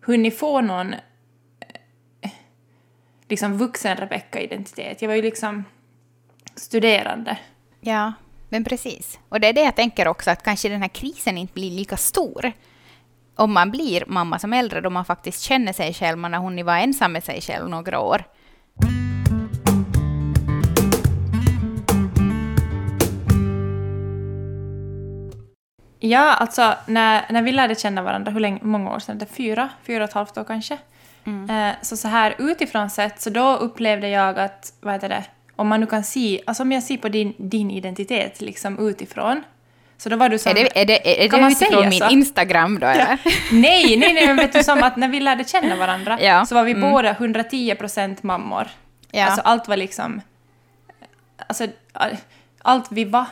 hunnit 0.00 0.38
få 0.38 0.60
någon 0.60 0.92
eh, 0.92 2.30
liksom 3.28 3.58
vuxen 3.58 3.96
Rebecka-identitet. 3.96 5.02
Jag 5.02 5.08
var 5.08 5.16
ju 5.16 5.22
liksom 5.22 5.64
studerande. 6.54 7.38
Ja, 7.80 8.12
men 8.48 8.64
precis. 8.64 9.18
Och 9.28 9.40
det 9.40 9.48
är 9.48 9.52
det 9.52 9.62
jag 9.62 9.76
tänker 9.76 10.08
också, 10.08 10.30
att 10.30 10.42
kanske 10.42 10.68
den 10.68 10.82
här 10.82 10.88
krisen 10.88 11.38
inte 11.38 11.54
blir 11.54 11.70
lika 11.70 11.96
stor 11.96 12.52
om 13.34 13.52
man 13.52 13.70
blir 13.70 14.04
mamma 14.06 14.38
som 14.38 14.52
äldre, 14.52 14.80
då 14.80 14.90
man 14.90 15.04
faktiskt 15.04 15.42
känner 15.42 15.72
sig 15.72 15.94
själv, 15.94 16.18
man 16.18 16.32
har 16.32 16.40
hunnit 16.40 16.66
vara 16.66 16.80
ensam 16.80 17.12
med 17.12 17.24
sig 17.24 17.40
själv 17.40 17.68
några 17.68 18.00
år. 18.00 18.24
Ja, 26.04 26.34
alltså 26.34 26.74
när, 26.86 27.24
när 27.28 27.42
vi 27.42 27.52
lärde 27.52 27.74
känna 27.74 28.02
varandra, 28.02 28.32
hur 28.32 28.40
länge, 28.40 28.58
många 28.62 28.94
år 28.94 28.98
sedan? 28.98 29.18
Det 29.18 29.26
fyra, 29.26 29.68
fyra 29.86 30.04
och 30.04 30.08
ett 30.08 30.14
halvt 30.14 30.38
år 30.38 30.44
kanske. 30.44 30.78
Mm. 31.24 31.50
Eh, 31.50 31.74
så 31.82 31.96
så 31.96 32.08
här 32.08 32.34
utifrån 32.38 32.90
sett, 32.90 33.20
så 33.20 33.30
då 33.30 33.56
upplevde 33.56 34.08
jag 34.08 34.38
att, 34.38 34.72
vad 34.80 34.94
heter 34.94 35.08
det, 35.08 35.24
om 35.56 35.68
man 35.68 35.80
nu 35.80 35.86
kan 35.86 36.04
se, 36.04 36.42
alltså 36.46 36.62
om 36.62 36.72
jag 36.72 36.82
ser 36.82 36.96
på 36.96 37.08
din, 37.08 37.34
din 37.36 37.70
identitet 37.70 38.40
liksom 38.40 38.88
utifrån, 38.88 39.42
så 39.96 40.08
då 40.08 40.16
var 40.16 40.28
du 40.28 40.38
som... 40.38 40.50
Är 40.50 40.54
det, 40.54 40.80
är 40.80 40.84
det, 40.84 41.24
är 41.24 41.28
det 41.28 41.46
utifrån 41.46 41.88
min 41.88 42.00
så? 42.00 42.10
Instagram 42.10 42.78
då, 42.78 42.86
eller? 42.86 43.18
Ja. 43.24 43.30
Nej, 43.52 43.96
nej, 43.96 44.12
nej, 44.12 44.26
men 44.26 44.36
vet 44.36 44.52
du 44.52 44.62
som 44.62 44.82
att 44.82 44.96
när 44.96 45.08
vi 45.08 45.20
lärde 45.20 45.44
känna 45.44 45.76
varandra 45.76 46.18
ja. 46.20 46.46
så 46.46 46.54
var 46.54 46.64
vi 46.64 46.72
mm. 46.72 46.90
båda 46.90 47.10
110 47.10 47.74
procent 47.74 48.22
mammor. 48.22 48.68
Ja. 49.10 49.24
Alltså 49.24 49.40
allt 49.40 49.68
var 49.68 49.76
liksom... 49.76 50.20
Alltså 51.46 51.66
allt 52.62 52.92
vi 52.92 53.04
var, 53.04 53.26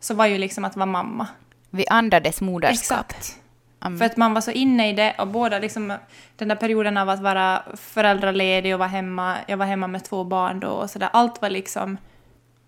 så 0.00 0.14
var 0.14 0.26
ju 0.26 0.38
liksom 0.38 0.64
att 0.64 0.76
vara 0.76 0.86
mamma. 0.86 1.26
Vi 1.70 1.86
andades 1.86 2.40
moderskap. 2.40 3.06
Exakt. 3.10 3.38
För 3.80 4.04
att 4.04 4.16
man 4.16 4.34
var 4.34 4.40
så 4.40 4.50
inne 4.50 4.88
i 4.88 4.92
det 4.92 5.14
och 5.18 5.28
båda 5.28 5.58
liksom 5.58 5.92
den 6.36 6.48
där 6.48 6.56
perioden 6.56 6.96
av 6.96 7.08
att 7.08 7.20
vara 7.20 7.62
föräldraledig 7.74 8.74
och 8.74 8.78
vara 8.78 8.88
hemma, 8.88 9.36
jag 9.46 9.56
var 9.56 9.66
hemma 9.66 9.86
med 9.86 10.04
två 10.04 10.24
barn 10.24 10.60
då 10.60 10.68
och 10.68 10.90
sådär, 10.90 11.08
allt 11.12 11.42
var 11.42 11.50
liksom, 11.50 11.96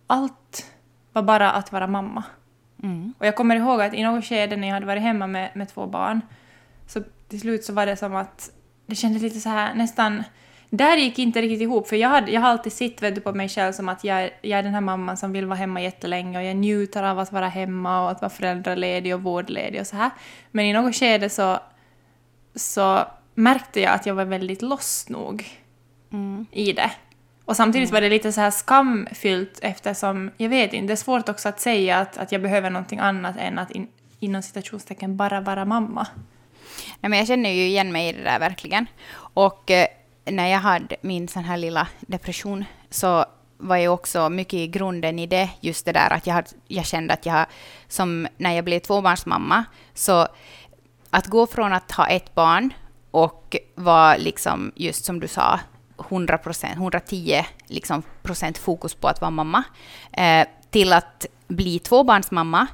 allt 0.07 0.67
var 1.13 1.23
bara 1.23 1.53
att 1.53 1.73
vara 1.73 1.87
mamma. 1.87 2.25
Mm. 2.83 3.15
Och 3.19 3.27
jag 3.27 3.37
kommer 3.37 3.57
ihåg 3.57 3.83
att 3.83 3.95
i 3.95 4.03
något 4.03 4.25
skede 4.25 4.57
när 4.57 4.69
jag 4.69 4.75
hade 4.75 4.87
varit 4.87 5.03
hemma 5.03 5.27
med, 5.27 5.51
med 5.55 5.69
två 5.69 5.87
barn 5.87 6.21
så 6.87 7.03
till 7.29 7.41
slut 7.41 7.65
så 7.65 7.73
var 7.73 7.87
det 7.87 7.97
som 7.97 8.15
att 8.15 8.51
det 8.87 8.95
kändes 8.95 9.23
lite 9.23 9.41
så 9.41 9.49
här 9.49 9.75
nästan... 9.75 10.25
Där 10.71 10.97
gick 10.97 11.19
inte 11.19 11.43
riktigt 11.43 11.61
ihop, 11.61 11.89
för 11.89 11.97
jag, 11.97 12.09
hade, 12.09 12.33
jag 12.33 12.41
har 12.41 12.49
alltid 12.49 12.73
sett 12.73 13.03
vet 13.03 13.15
du, 13.15 13.21
på 13.21 13.33
mig 13.33 13.49
själv 13.49 13.73
som 13.73 13.89
att 13.89 14.05
jag, 14.05 14.31
jag 14.43 14.59
är 14.59 14.63
den 14.63 14.75
här 14.75 14.81
mamman 14.81 15.17
som 15.17 15.33
vill 15.33 15.47
vara 15.47 15.59
hemma 15.59 15.83
jättelänge 15.83 16.39
och 16.39 16.45
jag 16.45 16.57
njuter 16.57 17.03
av 17.03 17.19
att 17.19 17.33
vara 17.33 17.49
hemma 17.49 18.05
och 18.05 18.11
att 18.11 18.21
vara 18.21 18.31
föräldraledig 18.31 19.15
och 19.15 19.23
vårdledig 19.23 19.81
och 19.81 19.87
så 19.87 19.97
här. 19.97 20.11
Men 20.51 20.65
i 20.65 20.73
något 20.73 20.97
skede 20.97 21.31
så, 21.31 21.59
så 22.55 23.05
märkte 23.35 23.81
jag 23.81 23.93
att 23.93 24.07
jag 24.07 24.15
var 24.15 24.25
väldigt 24.25 24.63
lost 24.63 25.09
nog 25.09 25.45
i 26.51 26.73
det. 26.73 26.91
Och 27.45 27.57
samtidigt 27.57 27.91
var 27.91 28.01
det 28.01 28.09
lite 28.09 28.33
så 28.33 28.41
här 28.41 28.51
skamfyllt 28.51 29.59
eftersom, 29.63 30.31
jag 30.37 30.49
vet 30.49 30.73
inte, 30.73 30.87
det 30.87 30.95
är 30.95 30.97
svårt 30.97 31.29
också 31.29 31.49
att 31.49 31.61
säga 31.61 31.99
att, 31.99 32.19
att 32.19 32.33
jag 32.33 32.43
behöver 32.43 32.71
någonting 32.71 32.99
annat 32.99 33.37
än 33.39 33.59
att 33.59 33.71
in, 33.71 33.89
inom 34.21 34.43
citationstecken 34.43 35.17
bara 35.17 35.41
vara 35.41 35.65
mamma. 35.65 36.07
Nej, 37.01 37.11
men 37.11 37.19
jag 37.19 37.29
känner 37.29 37.51
ju 37.51 37.67
igen 37.67 37.93
mig 37.93 38.09
i 38.09 38.13
det 38.13 38.23
där 38.23 38.39
verkligen. 38.39 38.87
Och 39.17 39.71
eh, 39.71 39.87
när 40.25 40.47
jag 40.47 40.59
hade 40.59 40.97
min 41.01 41.29
sån 41.29 41.45
här 41.45 41.57
lilla 41.57 41.89
depression 42.01 42.65
så 42.91 43.25
var 43.59 43.77
jag 43.77 43.95
också 43.95 44.29
mycket 44.29 44.55
i 44.55 44.67
grunden 44.67 45.19
i 45.19 45.27
det, 45.27 45.51
just 45.61 45.85
det 45.85 45.93
där 45.93 46.13
att 46.13 46.27
jag, 46.27 46.45
jag 46.69 46.87
kände 46.87 47.15
att 47.15 47.27
jag, 47.27 47.47
som 47.89 48.29
när 48.37 48.53
jag 48.53 48.65
blev 48.65 48.79
tvåbarnsmamma, 48.79 49.65
så 49.95 50.29
att 51.11 51.27
gå 51.27 51.47
från 51.47 51.73
att 51.73 51.93
ha 51.93 52.07
ett 52.07 52.35
barn 52.35 52.73
och 53.11 53.57
vara 53.75 54.17
liksom, 54.17 54.73
just 54.75 55.05
som 55.05 55.21
du 55.21 55.29
sa, 55.29 55.61
100 56.09 56.39
procent, 56.39 56.75
110 56.77 57.45
liksom, 57.67 58.03
procent 58.23 58.59
fokus 58.59 58.95
på 58.95 59.09
att 59.09 59.21
vara 59.21 59.31
mamma, 59.31 59.63
eh, 60.13 60.47
till 60.71 60.93
att 60.93 61.27
bli 61.49 61.79
tvåbarnsmamma 61.79 62.67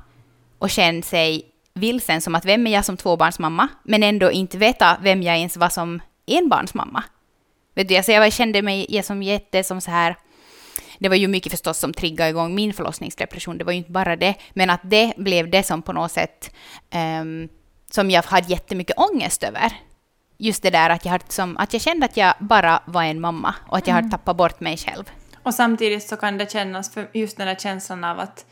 och 0.59 0.71
känna 0.71 1.03
sig 1.03 1.43
vilsen 1.75 2.21
som 2.21 2.35
att 2.35 2.45
vem 2.45 2.67
är 2.67 2.71
jag 2.71 2.85
som 2.85 2.97
tvåbarnsmamma, 2.97 3.69
men 3.83 4.03
ändå 4.03 4.31
inte 4.31 4.59
veta 4.59 4.99
vem 5.03 5.23
jag 5.23 5.37
ens 5.37 5.57
var 5.57 5.69
som 5.69 6.01
enbarnsmamma. 6.27 7.05
Vet 7.77 7.89
du, 7.89 7.97
alltså 7.97 8.13
jag 8.13 8.33
kände 8.33 8.63
mig 8.63 9.03
som 9.03 9.23
jätte 9.23 9.65
som 9.65 9.81
så 9.81 9.91
här, 9.91 10.17
det 10.99 11.09
var 11.09 11.17
ju 11.17 11.29
mycket 11.29 11.53
förstås 11.53 11.79
som 11.79 11.93
triggade 11.93 12.31
igång 12.31 12.55
min 12.55 12.73
förlossningsdepression, 12.73 13.59
det 13.59 13.65
var 13.65 13.73
ju 13.73 13.79
inte 13.79 13.91
bara 13.91 14.17
det, 14.17 14.35
men 14.55 14.71
att 14.71 14.81
det 14.83 15.13
blev 15.17 15.51
det 15.51 15.63
som 15.63 15.83
på 15.83 15.93
något 15.93 16.13
sätt 16.13 16.55
ehm, 16.91 17.49
som 17.91 18.11
jag 18.11 18.23
hade 18.23 18.49
jättemycket 18.49 18.99
ångest 18.99 19.43
över. 19.43 19.73
Just 20.39 20.63
det 20.63 20.71
där 20.71 20.91
att 20.91 21.05
jag, 21.05 21.13
hade 21.13 21.25
som, 21.29 21.57
att 21.57 21.73
jag 21.73 21.83
kände 21.83 22.07
att 22.07 22.17
jag 22.17 22.35
bara 22.41 22.83
var 22.85 23.03
en 23.03 23.21
mamma 23.21 23.55
och 23.69 23.77
att 23.77 23.87
jag 23.87 23.95
hade 23.95 24.11
tappat 24.11 24.37
bort 24.37 24.61
mig 24.61 24.77
själv. 24.77 25.05
Och 25.43 25.55
samtidigt 25.55 26.09
så 26.09 26.17
kan 26.17 26.39
det 26.39 26.53
kännas, 26.53 26.95
för 26.95 27.09
just 27.13 27.37
den 27.37 27.47
där 27.47 27.55
känslan 27.55 28.05
av 28.05 28.21
att 28.21 28.47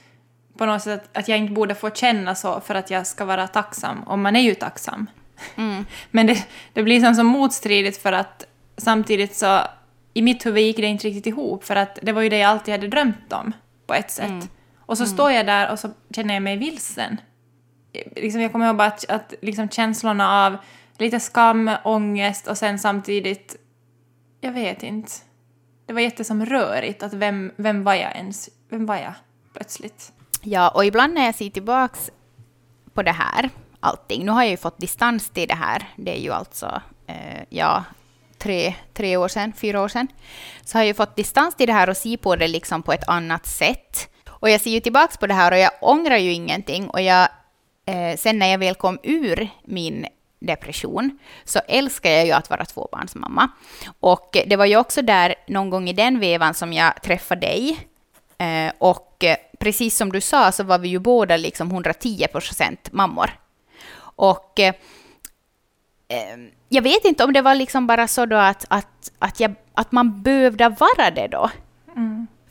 på 0.58 0.66
något 0.66 0.82
sätt 0.82 1.02
att, 1.02 1.16
att 1.16 1.28
jag 1.28 1.38
inte 1.38 1.52
borde 1.52 1.74
få 1.74 1.90
känna 1.90 2.34
så 2.34 2.60
för 2.60 2.74
att 2.74 2.90
jag 2.90 3.06
ska 3.06 3.24
vara 3.24 3.48
tacksam, 3.48 4.02
och 4.02 4.18
man 4.18 4.36
är 4.36 4.40
ju 4.40 4.54
tacksam. 4.54 5.06
Men 6.10 6.26
det, 6.26 6.46
det 6.72 6.82
blir 6.82 7.00
som, 7.00 7.14
så 7.14 7.24
motstridigt 7.24 8.02
för 8.02 8.12
att 8.12 8.46
samtidigt 8.76 9.34
så 9.34 9.60
i 10.14 10.22
mitt 10.22 10.46
huvud 10.46 10.62
gick 10.62 10.76
det 10.76 10.86
inte 10.86 11.06
riktigt 11.06 11.26
ihop 11.26 11.64
för 11.64 11.76
att 11.76 11.98
det 12.02 12.12
var 12.12 12.22
ju 12.22 12.28
det 12.28 12.38
jag 12.38 12.50
alltid 12.50 12.74
hade 12.74 12.88
drömt 12.88 13.32
om 13.32 13.52
på 13.86 13.94
ett 13.94 14.10
sätt. 14.10 14.50
Och 14.86 14.98
så 14.98 15.06
står 15.06 15.30
jag 15.30 15.46
där 15.46 15.72
och 15.72 15.78
så 15.78 15.90
känner 16.14 16.34
jag 16.34 16.42
mig 16.42 16.56
vilsen. 16.56 17.20
Liksom 18.16 18.40
jag 18.40 18.52
kommer 18.52 18.66
ihåg 18.66 18.80
att, 18.80 19.10
att 19.10 19.34
liksom 19.42 19.68
känslorna 19.68 20.46
av 20.46 20.56
lite 20.98 21.20
skam, 21.20 21.70
ångest 21.84 22.46
och 22.46 22.58
sen 22.58 22.78
samtidigt, 22.78 23.56
jag 24.40 24.52
vet 24.52 24.82
inte. 24.82 25.12
Det 25.86 25.92
var 25.92 26.00
jättesom 26.00 26.46
rörigt 26.46 27.02
att 27.02 27.12
vem, 27.14 27.52
vem 27.56 27.84
var 27.84 27.94
jag 27.94 28.16
ens, 28.16 28.48
vem 28.68 28.86
var 28.86 28.96
jag 28.96 29.12
plötsligt? 29.52 30.12
Ja, 30.42 30.68
och 30.68 30.84
ibland 30.84 31.14
när 31.14 31.24
jag 31.24 31.34
ser 31.34 31.50
tillbaks 31.50 32.10
på 32.94 33.02
det 33.02 33.12
här, 33.12 33.50
allting, 33.80 34.24
nu 34.24 34.32
har 34.32 34.42
jag 34.42 34.50
ju 34.50 34.56
fått 34.56 34.78
distans 34.78 35.30
till 35.30 35.48
det 35.48 35.54
här, 35.54 35.88
det 35.96 36.16
är 36.18 36.20
ju 36.20 36.32
alltså, 36.32 36.82
eh, 37.06 37.42
ja, 37.48 37.84
tre, 38.44 38.74
tre 38.94 39.16
år 39.16 39.28
sedan, 39.28 39.52
fyra 39.56 39.82
år 39.82 39.88
sedan, 39.88 40.08
så 40.64 40.78
har 40.78 40.82
jag 40.82 40.86
ju 40.86 40.94
fått 40.94 41.16
distans 41.16 41.54
till 41.54 41.66
det 41.66 41.72
här 41.72 41.90
och 41.90 41.96
ser 41.96 42.16
på 42.16 42.36
det 42.36 42.48
liksom 42.48 42.82
på 42.82 42.92
ett 42.92 43.08
annat 43.08 43.46
sätt. 43.46 44.08
Och 44.28 44.50
jag 44.50 44.60
ser 44.60 44.70
ju 44.70 44.80
tillbaks 44.80 45.16
på 45.16 45.26
det 45.26 45.34
här 45.34 45.52
och 45.52 45.58
jag 45.58 45.70
ångrar 45.80 46.16
ju 46.16 46.32
ingenting 46.32 46.88
och 46.88 47.00
jag, 47.00 47.28
eh, 47.86 48.16
sen 48.16 48.38
när 48.38 48.46
jag 48.46 48.58
väl 48.58 48.74
kom 48.74 48.98
ur 49.02 49.48
min 49.64 50.06
depression 50.38 51.18
så 51.44 51.60
älskar 51.68 52.10
jag 52.10 52.26
ju 52.26 52.32
att 52.32 52.50
vara 52.50 52.64
tvåbarnsmamma. 52.64 53.48
Och 54.00 54.36
det 54.46 54.56
var 54.56 54.66
ju 54.66 54.76
också 54.76 55.02
där 55.02 55.34
någon 55.46 55.70
gång 55.70 55.88
i 55.88 55.92
den 55.92 56.20
vevan 56.20 56.54
som 56.54 56.72
jag 56.72 57.02
träffade 57.02 57.40
dig 57.40 57.78
Eh, 58.38 58.72
och 58.78 59.24
precis 59.58 59.96
som 59.96 60.12
du 60.12 60.20
sa 60.20 60.52
så 60.52 60.64
var 60.64 60.78
vi 60.78 60.88
ju 60.88 60.98
båda 60.98 61.36
liksom 61.36 61.70
110 61.70 62.26
procent 62.32 62.92
mammor. 62.92 63.30
Och 64.16 64.60
eh, 64.60 64.74
jag 66.68 66.82
vet 66.82 67.04
inte 67.04 67.24
om 67.24 67.32
det 67.32 67.42
var 67.42 67.54
liksom 67.54 67.86
bara 67.86 68.08
så 68.08 68.26
då 68.26 68.36
att, 68.36 68.64
att, 68.68 69.12
att, 69.18 69.40
jag, 69.40 69.54
att 69.74 69.92
man 69.92 70.22
behövde 70.22 70.68
vara 70.68 71.10
det 71.10 71.28
då. 71.28 71.50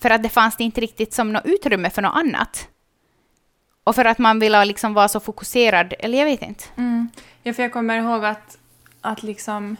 För 0.03 0.09
att 0.09 0.23
det 0.23 0.29
fanns 0.29 0.59
inte 0.59 0.81
riktigt 0.81 1.13
som 1.13 1.33
något 1.33 1.45
utrymme 1.45 1.89
för 1.89 2.01
något 2.01 2.15
annat. 2.15 2.67
Och 3.83 3.95
för 3.95 4.05
att 4.05 4.17
man 4.17 4.39
ville 4.39 4.65
liksom 4.65 4.93
vara 4.93 5.07
så 5.07 5.19
fokuserad, 5.19 5.93
eller 5.99 6.17
jag 6.17 6.25
vet 6.25 6.41
inte. 6.41 6.63
Mm. 6.77 7.09
Ja, 7.43 7.53
för 7.53 7.63
jag 7.63 7.73
kommer 7.73 7.97
ihåg 7.97 8.25
att, 8.25 8.57
att 9.01 9.23
liksom... 9.23 9.77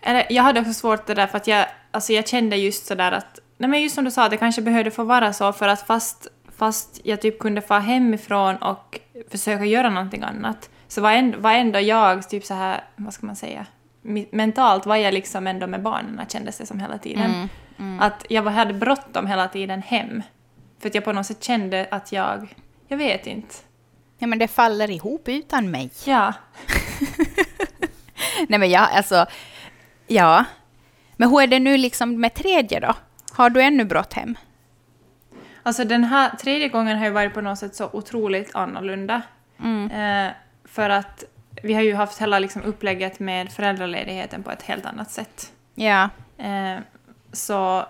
Eller, 0.00 0.26
jag 0.30 0.42
hade 0.42 0.60
också 0.60 0.72
svårt 0.72 1.06
det 1.06 1.14
där 1.14 1.26
för 1.26 1.36
att 1.36 1.46
jag, 1.46 1.66
alltså 1.90 2.12
jag 2.12 2.28
kände 2.28 2.56
just 2.56 2.86
sådär 2.86 3.12
att... 3.12 3.38
Nej 3.56 3.70
men 3.70 3.82
just 3.82 3.94
som 3.94 4.04
du 4.04 4.10
sa, 4.10 4.28
det 4.28 4.36
kanske 4.36 4.62
behövde 4.62 4.90
få 4.90 5.04
vara 5.04 5.32
så 5.32 5.52
för 5.52 5.68
att 5.68 5.86
fast, 5.86 6.26
fast 6.56 7.00
jag 7.04 7.20
typ 7.20 7.38
kunde 7.38 7.60
få 7.60 7.74
hemifrån 7.74 8.56
och 8.56 9.00
försöka 9.30 9.64
göra 9.64 9.90
någonting 9.90 10.22
annat 10.22 10.70
så 10.94 11.00
var 11.00 11.52
ändå, 11.52 11.80
jag 11.80 12.28
typ 12.28 12.44
så 12.44 12.54
här, 12.54 12.84
vad 12.96 13.14
ska 13.14 13.26
man 13.26 13.36
säga, 13.36 13.66
mentalt 14.30 14.86
var 14.86 14.96
jag 14.96 15.14
liksom 15.14 15.46
ändå 15.46 15.66
med 15.66 15.82
barnen 15.82 16.26
kändes 16.28 16.58
det 16.58 16.66
som 16.66 16.80
hela 16.80 16.98
tiden. 16.98 17.48
Att 18.00 18.26
jag 18.28 18.42
var- 18.42 18.52
hade 18.52 18.74
bråttom 18.74 19.26
hela 19.26 19.48
tiden 19.48 19.82
hem. 19.82 20.22
För 20.80 20.88
att 20.88 20.94
jag 20.94 21.04
på 21.04 21.12
något 21.12 21.26
sätt 21.26 21.44
kände 21.44 21.88
att 21.90 22.12
jag, 22.12 22.54
jag 22.88 22.96
vet 22.96 23.26
inte. 23.26 23.54
Ja, 24.18 24.26
men 24.26 24.38
det 24.38 24.48
faller 24.48 24.90
ihop 24.90 25.28
utan 25.28 25.70
mig. 25.70 25.90
Ja, 26.04 26.32
Nej, 28.48 28.58
men 28.58 28.70
jag, 28.70 28.88
alltså, 28.92 29.26
ja. 30.06 30.44
Men 31.16 31.30
hur 31.30 31.42
är 31.42 31.46
det 31.46 31.58
nu 31.60 31.76
liksom 31.76 32.20
med 32.20 32.34
tredje 32.34 32.80
då? 32.80 32.94
Har 33.32 33.50
du 33.50 33.62
ännu 33.62 33.84
brått 33.84 34.12
hem? 34.12 34.34
Alltså 35.62 35.84
den 35.84 36.04
här 36.04 36.30
tredje 36.30 36.68
gången 36.68 36.98
har 36.98 37.04
ju 37.04 37.10
varit 37.10 37.34
på 37.34 37.40
något 37.40 37.58
sätt 37.58 37.74
så 37.74 37.90
otroligt 37.92 38.54
annorlunda. 38.54 39.22
Eh, 39.92 40.32
för 40.72 40.90
att 40.90 41.24
vi 41.62 41.74
har 41.74 41.82
ju 41.82 41.94
haft 41.94 42.18
hela 42.18 42.38
liksom 42.38 42.62
upplägget 42.62 43.20
med 43.20 43.52
föräldraledigheten 43.52 44.42
på 44.42 44.50
ett 44.50 44.62
helt 44.62 44.86
annat 44.86 45.10
sätt. 45.10 45.52
Ja. 45.74 46.08
Eh, 46.38 46.78
så 47.32 47.86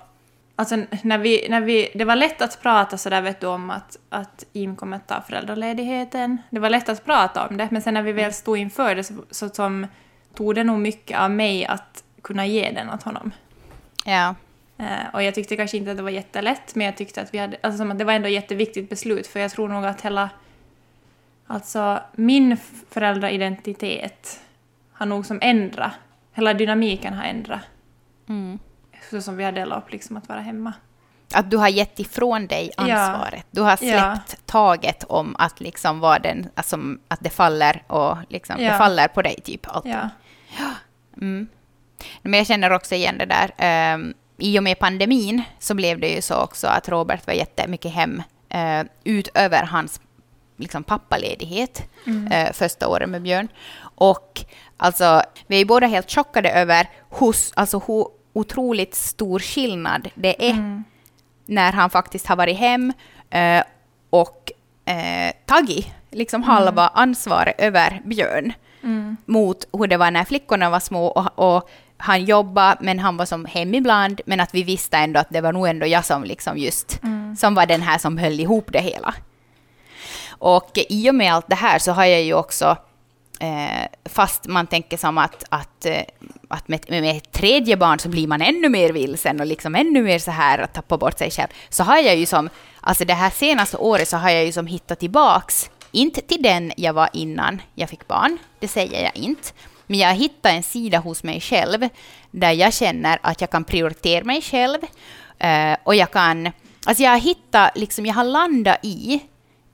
alltså 0.56 0.76
när 1.02 1.18
vi, 1.18 1.46
när 1.48 1.60
vi, 1.60 1.90
det 1.94 2.04
var 2.04 2.16
lätt 2.16 2.42
att 2.42 2.62
prata 2.62 2.98
så 2.98 3.10
där 3.10 3.22
vet 3.22 3.40
du 3.40 3.46
om 3.46 3.70
att, 3.70 3.98
att 4.08 4.44
Im 4.52 4.76
kommer 4.76 4.96
att 4.96 5.06
ta 5.06 5.20
föräldraledigheten. 5.20 6.38
Det 6.50 6.60
var 6.60 6.70
lätt 6.70 6.88
att 6.88 7.04
prata 7.04 7.46
om 7.46 7.56
det, 7.56 7.68
men 7.70 7.82
sen 7.82 7.94
när 7.94 8.02
vi 8.02 8.12
väl 8.12 8.32
stod 8.32 8.58
inför 8.58 8.94
det 8.94 9.04
så, 9.04 9.14
så 9.30 9.48
som, 9.48 9.86
tog 10.34 10.54
det 10.54 10.64
nog 10.64 10.78
mycket 10.78 11.18
av 11.18 11.30
mig 11.30 11.66
att 11.66 12.04
kunna 12.22 12.46
ge 12.46 12.70
den 12.70 12.90
åt 12.90 13.02
honom. 13.02 13.30
Ja. 14.04 14.34
Eh, 14.78 15.14
och 15.14 15.22
jag 15.22 15.34
tyckte 15.34 15.56
kanske 15.56 15.76
inte 15.76 15.90
att 15.90 15.96
det 15.96 16.02
var 16.02 16.10
jättelätt, 16.10 16.74
men 16.74 16.86
jag 16.86 16.96
tyckte 16.96 17.22
att 17.22 17.34
vi 17.34 17.38
hade, 17.38 17.56
alltså 17.60 17.84
att 17.84 17.98
det 17.98 18.04
var 18.04 18.12
ändå 18.12 18.28
ett 18.28 18.34
jätteviktigt 18.34 18.90
beslut, 18.90 19.26
för 19.26 19.40
jag 19.40 19.50
tror 19.50 19.68
nog 19.68 19.84
att 19.84 20.00
hela, 20.00 20.30
alltså 21.52 22.00
min 22.16 22.56
föräldraidentitet 22.90 24.40
har 24.92 25.06
nog 25.06 25.26
som 25.26 25.38
ändrat, 25.42 25.92
hela 26.32 26.54
dynamiken 26.54 27.14
har 27.14 27.24
ändrat. 27.24 27.60
Mm. 28.28 28.58
Så 29.10 29.22
som 29.22 29.36
vi 29.36 29.44
har 29.44 29.52
delat 29.52 29.78
upp 29.84 29.92
liksom 29.92 30.16
att 30.16 30.28
vara 30.28 30.40
hemma. 30.40 30.72
Att 31.34 31.50
du 31.50 31.56
har 31.56 31.68
gett 31.68 31.98
ifrån 31.98 32.46
dig 32.46 32.70
Ja. 32.76 32.82
ansvaret. 32.82 33.46
Du 33.50 33.60
har 33.60 33.76
släppt 33.76 34.30
Ja. 34.30 34.36
taget 34.46 35.04
om 35.04 35.36
att 35.38 35.60
liksom 35.60 36.00
vara 36.00 36.18
den, 36.18 36.48
alltså, 36.54 36.78
att 37.08 37.20
det 37.20 37.30
faller 37.30 37.82
och 37.86 38.16
liksom, 38.28 38.56
det 38.56 38.62
Ja. 38.64 38.78
faller 38.78 39.08
på 39.08 39.22
dig 39.22 39.40
typ. 39.44 39.66
Allt. 39.68 39.86
Ja. 39.86 40.08
Mm. 41.16 41.48
Men 42.22 42.32
jag 42.34 42.46
känner 42.46 42.70
också 42.72 42.94
igen 42.94 43.18
det 43.18 43.26
där. 43.26 43.94
Um, 43.94 44.14
I 44.38 44.58
och 44.58 44.62
med 44.62 44.78
pandemin 44.78 45.42
så 45.58 45.74
blev 45.74 46.00
det 46.00 46.08
ju 46.08 46.22
så 46.22 46.34
också 46.42 46.66
att 46.66 46.88
Robert 46.88 47.26
var 47.26 47.34
jättemycket 47.34 47.92
hem 47.92 48.22
uh, 48.54 48.88
utöver 49.04 49.62
hans 49.62 50.00
liksom, 50.62 50.84
pappaledighet 50.84 51.82
eh, 52.30 52.52
första 52.52 52.88
året 52.88 53.08
med 53.08 53.22
Björn. 53.22 53.48
Och 53.82 54.44
alltså, 54.76 55.22
vi 55.46 55.60
är 55.60 55.64
båda 55.64 55.86
helt 55.86 56.10
chockade 56.10 56.50
över 56.50 56.88
hur, 57.18 57.36
alltså, 57.54 57.78
hur 57.86 58.06
otroligt 58.32 58.94
stor 58.94 59.38
skillnad 59.38 60.08
det 60.14 60.50
är 60.50 60.82
när 61.46 61.72
han 61.72 61.90
faktiskt 61.90 62.26
har 62.26 62.36
varit 62.36 62.56
hem 62.56 62.92
eh, 63.30 63.62
och 64.10 64.52
eh, 64.84 65.32
tagit 65.46 65.86
liksom 66.10 66.42
halva 66.42 66.88
ansvaret 66.88 67.54
över 67.58 68.00
Björn 68.04 68.52
mot 69.26 69.68
hur 69.72 69.86
det 69.86 69.96
var 69.96 70.10
när 70.10 70.24
flickorna 70.24 70.70
var 70.70 70.80
små 70.80 71.06
och, 71.06 71.54
och 71.54 71.70
han 71.96 72.24
jobbade 72.24 72.76
men 72.80 72.98
han 72.98 73.16
var 73.16 73.26
som 73.26 73.44
hem 73.44 73.74
ibland 73.74 74.20
men 74.26 74.40
att 74.40 74.54
vi 74.54 74.62
visste 74.62 74.96
ändå 74.96 75.20
att 75.20 75.30
det 75.30 75.40
var 75.40 75.52
nog 75.52 75.68
ändå 75.68 75.86
jag 75.86 76.04
som 76.04 76.24
liksom 76.24 76.58
just 76.58 77.00
som 77.38 77.54
var 77.54 77.66
den 77.66 77.82
här 77.82 77.98
som 77.98 78.18
höll 78.18 78.40
ihop 78.40 78.72
det 78.72 78.80
hela. 78.80 79.14
Och 80.42 80.78
i 80.88 81.10
och 81.10 81.14
med 81.14 81.34
allt 81.34 81.48
det 81.48 81.54
här 81.54 81.78
så 81.78 81.92
har 81.92 82.04
jag 82.04 82.22
ju 82.22 82.34
också 82.34 82.76
eh, 83.40 83.86
fast 84.04 84.46
man 84.46 84.66
tänker 84.66 84.96
som 84.96 85.18
att, 85.18 85.44
att, 85.48 85.86
eh, 85.86 86.02
att 86.48 86.68
med, 86.68 86.84
med 86.88 87.16
ett 87.16 87.32
tredje 87.32 87.76
barn 87.76 87.98
så 87.98 88.08
blir 88.08 88.26
man 88.26 88.42
ännu 88.42 88.68
mer 88.68 88.92
vilsen 88.92 89.40
och 89.40 89.46
liksom 89.46 89.74
ännu 89.74 90.02
mer 90.02 90.18
så 90.18 90.30
här 90.30 90.58
att 90.58 90.74
tappa 90.74 90.98
bort 90.98 91.18
sig 91.18 91.30
själv. 91.30 91.48
Så 91.68 91.82
har 91.82 91.98
jag 91.98 92.16
ju 92.16 92.26
som, 92.26 92.48
alltså 92.80 93.04
det 93.04 93.14
här 93.14 93.30
senaste 93.30 93.76
året 93.76 94.08
så 94.08 94.16
har 94.16 94.30
jag 94.30 94.44
ju 94.44 94.52
som 94.52 94.66
hittat 94.66 94.98
tillbaks, 94.98 95.70
inte 95.90 96.20
till 96.20 96.42
den 96.42 96.72
jag 96.76 96.92
var 96.92 97.08
innan 97.12 97.62
jag 97.74 97.90
fick 97.90 98.08
barn, 98.08 98.38
det 98.58 98.68
säger 98.68 99.02
jag 99.02 99.16
inte, 99.16 99.48
men 99.86 99.98
jag 99.98 100.08
har 100.08 100.14
hittat 100.14 100.52
en 100.52 100.62
sida 100.62 100.98
hos 100.98 101.22
mig 101.22 101.40
själv 101.40 101.88
där 102.30 102.52
jag 102.52 102.72
känner 102.72 103.18
att 103.22 103.40
jag 103.40 103.50
kan 103.50 103.64
prioritera 103.64 104.24
mig 104.24 104.42
själv 104.42 104.78
eh, 105.38 105.76
och 105.84 105.94
jag 105.94 106.10
kan, 106.10 106.50
alltså 106.86 107.02
jag 107.02 107.10
har 107.10 107.18
hittat, 107.18 107.70
liksom 107.74 108.06
jag 108.06 108.14
har 108.14 108.24
landat 108.24 108.78
i 108.82 109.20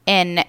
en 0.05 0.41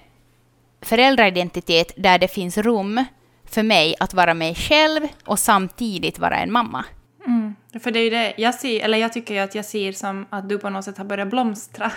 föräldraidentitet 0.82 1.92
där 1.96 2.18
det 2.18 2.28
finns 2.28 2.58
rum 2.58 3.04
för 3.50 3.62
mig 3.62 3.94
att 4.00 4.14
vara 4.14 4.34
mig 4.34 4.54
själv 4.54 5.00
och 5.24 5.38
samtidigt 5.38 6.18
vara 6.18 6.38
en 6.38 6.52
mamma. 6.52 6.84
Mm. 7.26 7.54
För 7.82 7.90
det 7.90 7.98
är 7.98 8.04
ju 8.04 8.10
det 8.10 8.34
jag 8.36 8.54
ser, 8.54 8.84
eller 8.84 8.98
jag 8.98 9.12
tycker 9.12 9.34
ju 9.34 9.40
att 9.40 9.54
jag 9.54 9.64
ser 9.64 9.92
som 9.92 10.26
att 10.30 10.48
du 10.48 10.58
på 10.58 10.70
något 10.70 10.84
sätt 10.84 10.98
har 10.98 11.04
börjat 11.04 11.28
blomstra. 11.28 11.92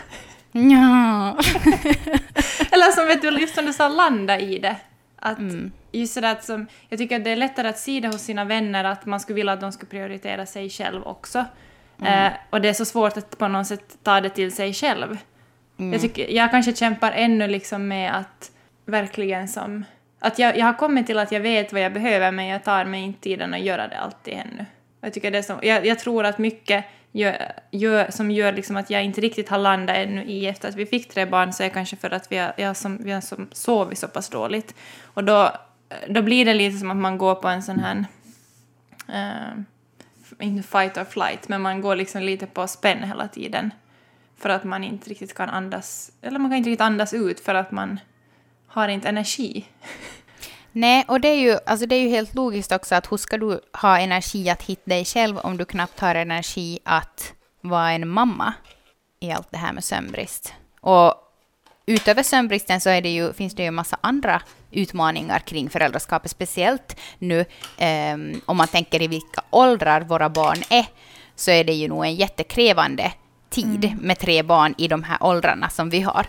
Ja. 0.51 0.59
eller 2.71 2.91
som 2.91 3.07
vet 3.07 3.21
du, 3.21 3.29
just 3.29 3.55
som 3.55 3.65
du 3.65 3.73
sa, 3.73 3.87
landa 3.87 4.39
i 4.39 4.59
det. 4.59 4.75
Att 5.15 5.37
mm. 5.37 5.71
just 5.91 6.13
sådär 6.13 6.31
att 6.31 6.43
som, 6.43 6.67
jag 6.89 6.99
tycker 6.99 7.17
att 7.17 7.23
det 7.23 7.29
är 7.29 7.35
lättare 7.35 7.67
att 7.67 7.79
se 7.79 7.99
det 7.99 8.07
hos 8.07 8.21
sina 8.21 8.45
vänner 8.45 8.83
att 8.83 9.05
man 9.05 9.19
skulle 9.19 9.35
vilja 9.35 9.53
att 9.53 9.61
de 9.61 9.71
ska 9.71 9.85
prioritera 9.85 10.45
sig 10.45 10.69
själv 10.69 11.03
också. 11.03 11.45
Mm. 11.99 12.25
Eh, 12.25 12.33
och 12.49 12.61
det 12.61 12.69
är 12.69 12.73
så 12.73 12.85
svårt 12.85 13.17
att 13.17 13.37
på 13.37 13.47
något 13.47 13.67
sätt 13.67 13.97
ta 14.03 14.21
det 14.21 14.29
till 14.29 14.55
sig 14.55 14.73
själv. 14.73 15.17
Mm. 15.77 15.93
Jag, 15.93 16.01
tycker, 16.01 16.29
jag 16.29 16.51
kanske 16.51 16.75
kämpar 16.75 17.11
ännu 17.11 17.47
liksom 17.47 17.87
med 17.87 18.15
att 18.15 18.51
verkligen 18.85 19.47
som... 19.47 19.85
Att 20.19 20.39
jag, 20.39 20.57
jag 20.57 20.65
har 20.65 20.73
kommit 20.73 21.05
till 21.07 21.19
att 21.19 21.31
jag 21.31 21.39
vet 21.39 21.73
vad 21.73 21.81
jag 21.81 21.93
behöver 21.93 22.31
men 22.31 22.45
jag 22.45 22.63
tar 22.63 22.85
mig 22.85 23.01
inte 23.01 23.21
tiden 23.21 23.53
att 23.53 23.61
göra 23.61 23.87
det 23.87 23.97
alltid 23.97 24.33
ännu. 24.33 24.65
Jag, 25.01 25.13
tycker 25.13 25.31
det 25.31 25.43
som, 25.43 25.59
jag, 25.61 25.85
jag 25.85 25.99
tror 25.99 26.25
att 26.25 26.37
mycket 26.37 26.85
gör, 27.11 27.53
gör, 27.71 28.11
som 28.11 28.31
gör 28.31 28.53
liksom 28.53 28.77
att 28.77 28.89
jag 28.89 29.03
inte 29.03 29.21
riktigt 29.21 29.49
har 29.49 29.57
landat 29.57 29.97
ännu 29.97 30.23
i 30.23 30.47
efter 30.47 30.69
att 30.69 30.75
vi 30.75 30.85
fick 30.85 31.09
tre 31.09 31.25
barn 31.25 31.53
så 31.53 31.63
är 31.63 31.69
kanske 31.69 31.95
för 31.95 32.11
att 32.11 32.31
vi 32.31 32.37
har, 32.37 32.53
jag 32.57 32.77
som, 32.77 32.97
vi 33.03 33.11
har 33.11 33.21
som 33.21 33.49
sovit 33.51 33.99
så 33.99 34.07
pass 34.07 34.29
dåligt. 34.29 34.75
Och 35.03 35.23
då, 35.23 35.51
då 36.09 36.21
blir 36.21 36.45
det 36.45 36.53
lite 36.53 36.77
som 36.77 36.91
att 36.91 36.97
man 36.97 37.17
går 37.17 37.35
på 37.35 37.47
en 37.47 37.63
sån 37.63 37.79
här... 37.79 38.05
Uh, 39.09 39.63
inte 40.39 40.67
fight 40.67 40.97
or 40.97 41.03
flight, 41.03 41.47
men 41.47 41.61
man 41.61 41.81
går 41.81 41.95
liksom 41.95 42.21
lite 42.21 42.47
på 42.47 42.67
spänn 42.67 43.03
hela 43.03 43.27
tiden. 43.27 43.71
För 44.37 44.49
att 44.49 44.63
man 44.63 44.83
inte 44.83 45.09
riktigt 45.09 45.33
kan 45.33 45.49
andas, 45.49 46.11
eller 46.21 46.39
man 46.39 46.51
kan 46.51 46.57
inte 46.57 46.69
riktigt 46.69 46.85
andas 46.85 47.13
ut 47.13 47.39
för 47.39 47.55
att 47.55 47.71
man 47.71 47.99
har 48.74 48.88
inte 48.88 49.10
energi. 49.10 49.65
Nej, 50.72 51.06
och 51.08 51.22
det 51.22 51.27
är, 51.27 51.36
ju, 51.36 51.58
alltså 51.65 51.86
det 51.86 51.96
är 51.96 52.01
ju 52.01 52.10
helt 52.10 52.36
logiskt 52.36 52.72
också 52.72 52.96
att 52.96 53.12
hur 53.12 53.18
ska 53.18 53.38
du 53.38 53.60
ha 53.74 54.00
energi 54.00 54.50
att 54.50 54.63
hitta 54.63 54.89
dig 54.89 55.06
själv 55.06 55.38
om 55.38 55.58
du 55.58 55.65
knappt 55.65 56.00
har 56.00 56.15
energi 56.15 56.80
att 56.84 57.34
vara 57.62 57.92
en 57.92 58.08
mamma 58.08 58.53
i 59.20 59.32
allt 59.32 59.51
det 59.51 59.58
här 59.58 59.74
med 59.74 59.84
sömnbrist. 59.84 60.53
Och 60.82 61.13
utöver 61.86 62.24
sömnbristen 62.24 62.82
så 62.82 62.89
det 62.89 63.10
ju, 63.10 63.34
finns 63.34 63.56
det 63.56 63.63
ju 63.63 63.68
en 63.68 63.74
massa 63.74 63.98
andra 64.01 64.42
utmaningar 64.72 65.39
kring 65.39 65.70
föräldraskapet, 65.70 66.32
speciellt 66.32 67.00
nu 67.20 67.46
eh, 67.77 68.18
om 68.46 68.58
man 68.58 68.68
tänker 68.68 69.01
i 69.01 69.08
vilka 69.08 69.44
åldrar 69.50 70.01
våra 70.01 70.30
barn 70.30 70.63
är, 70.70 70.86
så 71.36 71.51
är 71.51 71.63
det 71.63 71.74
ju 71.74 71.88
nog 71.88 72.06
en 72.06 72.15
jättekrävande 72.15 73.13
tid 73.50 73.86
mm. 73.86 73.98
med 73.98 74.20
tre 74.20 74.44
barn 74.44 74.75
i 74.77 74.88
de 74.88 75.03
här 75.03 75.18
åldrarna 75.22 75.70
som 75.70 75.89
vi 75.89 76.01
har. 76.01 76.27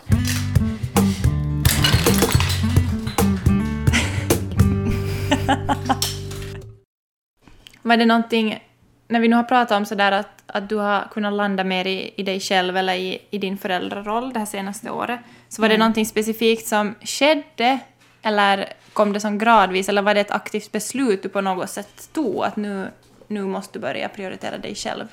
Var 7.81 7.97
det 7.97 8.05
någonting, 8.05 8.63
när 9.07 9.19
vi 9.19 9.27
nu 9.27 9.35
har 9.35 9.43
pratat 9.43 9.77
om 9.77 9.85
sådär 9.85 10.11
att, 10.11 10.43
att 10.47 10.69
du 10.69 10.75
har 10.75 11.07
kunnat 11.11 11.33
landa 11.33 11.63
mer 11.63 11.87
i, 11.87 12.13
i 12.15 12.23
dig 12.23 12.39
själv 12.39 12.77
eller 12.77 12.93
i, 12.93 13.21
i 13.29 13.37
din 13.37 13.57
föräldraroll 13.57 14.33
det 14.33 14.39
här 14.39 14.45
senaste 14.45 14.91
året, 14.91 15.19
så 15.49 15.61
var 15.61 15.69
det 15.69 15.75
mm. 15.75 15.79
någonting 15.79 16.05
specifikt 16.05 16.67
som 16.67 16.95
skedde 17.01 17.79
eller 18.21 18.73
kom 18.93 19.13
det 19.13 19.19
som 19.19 19.37
gradvis 19.37 19.89
eller 19.89 20.01
var 20.01 20.13
det 20.13 20.21
ett 20.21 20.31
aktivt 20.31 20.71
beslut 20.71 21.23
du 21.23 21.29
på 21.29 21.41
något 21.41 21.69
sätt 21.69 22.09
tog 22.13 22.43
att 22.43 22.55
nu, 22.55 22.91
nu 23.27 23.41
måste 23.41 23.79
du 23.79 23.81
börja 23.81 24.09
prioritera 24.09 24.57
dig 24.57 24.75
själv? 24.75 25.07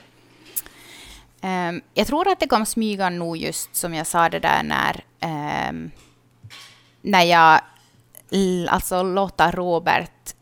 Um, 1.42 1.80
jag 1.94 2.06
tror 2.06 2.28
att 2.28 2.40
det 2.40 2.46
kom 2.46 2.66
smygande 2.66 3.18
nog 3.18 3.36
just 3.36 3.76
som 3.76 3.94
jag 3.94 4.06
sa 4.06 4.28
det 4.28 4.38
där 4.38 4.62
när, 4.62 5.04
um, 5.70 5.90
när 7.02 7.22
jag 7.22 7.60
alltså 8.68 9.02
låta 9.02 9.50
Robert 9.50 10.34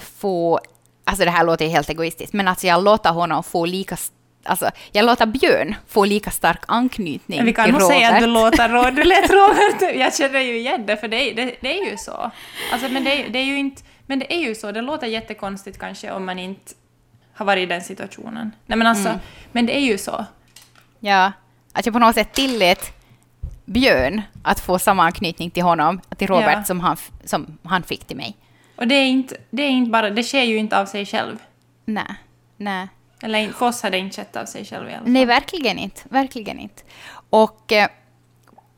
få, 0.00 0.60
alltså 1.04 1.24
det 1.24 1.30
här 1.30 1.44
låter 1.44 1.68
helt 1.68 1.90
egoistiskt, 1.90 2.32
men 2.32 2.48
alltså 2.48 2.66
jag 2.66 2.84
låter 2.84 3.10
honom 3.10 3.42
få 3.42 3.64
lika 3.64 3.96
Alltså, 4.46 4.70
jag 4.92 5.04
låter 5.04 5.26
Björn 5.26 5.74
få 5.88 6.04
lika 6.04 6.30
stark 6.30 6.62
anknytning 6.68 7.38
till 7.38 7.38
Robert. 7.38 7.46
Vi 7.46 7.52
kan 7.52 7.70
nog 7.70 7.82
säga 7.82 8.10
att 8.10 8.20
du 8.20 8.26
låter 8.26 8.90
du 8.90 9.04
lät 9.04 9.30
Robert, 9.30 9.96
jag 9.96 10.14
känner 10.14 10.40
ju 10.40 10.58
igen 10.58 10.86
det, 10.86 10.96
för 10.96 11.08
det, 11.08 11.32
det, 11.32 11.54
det 11.60 11.80
är 11.80 11.90
ju 11.90 11.96
så. 11.96 12.30
Alltså, 12.72 12.88
men, 12.88 13.04
det, 13.04 13.28
det, 13.28 13.38
är 13.38 13.44
ju 13.44 13.58
inte, 13.58 13.82
men 14.06 14.18
det 14.18 14.34
är 14.34 14.38
ju 14.38 14.54
så, 14.54 14.72
det 14.72 14.80
låter 14.80 15.06
jättekonstigt 15.06 15.78
kanske 15.78 16.10
om 16.10 16.26
man 16.26 16.38
inte 16.38 16.72
har 17.34 17.46
varit 17.46 17.62
i 17.62 17.66
den 17.66 17.82
situationen. 17.82 18.52
Nej 18.66 18.78
men 18.78 18.86
alltså, 18.86 19.08
mm. 19.08 19.20
men 19.52 19.66
det 19.66 19.76
är 19.76 19.80
ju 19.80 19.98
så. 19.98 20.24
Ja, 21.00 21.32
att 21.72 21.86
jag 21.86 21.92
på 21.92 21.98
något 21.98 22.14
sätt 22.14 22.32
tillät 22.32 23.03
Björn 23.64 24.22
att 24.42 24.60
få 24.60 24.78
samma 24.78 25.02
anknytning 25.02 25.50
till 25.50 25.62
honom, 25.62 26.00
till 26.16 26.28
Robert, 26.28 26.56
ja. 26.56 26.64
som, 26.64 26.80
han, 26.80 26.96
som 27.24 27.58
han 27.62 27.82
fick 27.82 28.04
till 28.04 28.16
mig. 28.16 28.36
Och 28.76 28.88
det 28.88 28.94
är, 28.94 29.06
inte, 29.06 29.36
det 29.50 29.62
är 29.62 29.70
inte 29.70 29.90
bara, 29.90 30.10
det 30.10 30.22
sker 30.22 30.42
ju 30.42 30.56
inte 30.56 30.78
av 30.78 30.86
sig 30.86 31.06
själv. 31.06 31.36
Nej, 31.84 32.14
nej. 32.56 32.88
Eller 33.22 33.52
för 33.52 33.66
oss 33.66 33.82
har 33.82 33.90
det 33.90 33.98
inte 33.98 34.16
skett 34.16 34.36
av 34.36 34.44
sig 34.44 34.64
själv 34.64 34.88
i 34.88 34.92
alla 34.92 35.02
fall. 35.02 35.12
Nej, 35.12 35.26
verkligen 35.26 35.78
inte. 35.78 36.00
Verkligen 36.08 36.58
inte. 36.58 36.82
Och 37.30 37.72
eh, 37.72 37.88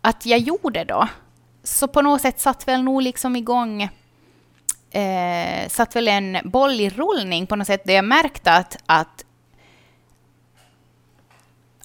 att 0.01 0.27
jag 0.27 0.39
gjorde 0.39 0.85
då, 0.85 1.09
så 1.63 1.89
på 1.89 2.03
något 2.03 2.23
sätt 2.23 2.41
satt 2.41 2.69
väl 2.69 2.83
nog 2.83 3.03
liksom 3.03 3.37
igång 3.37 3.89
eh, 4.91 5.69
satt 5.69 5.97
väl 5.97 6.09
en 6.09 6.39
boll 6.45 6.81
i 6.81 6.91
rullning 6.91 7.47
på 7.47 7.57
något 7.57 7.67
sätt 7.67 7.85
där 7.85 7.95
jag 7.95 8.05
märkte 8.05 8.53
att, 8.53 8.79
att 8.87 9.25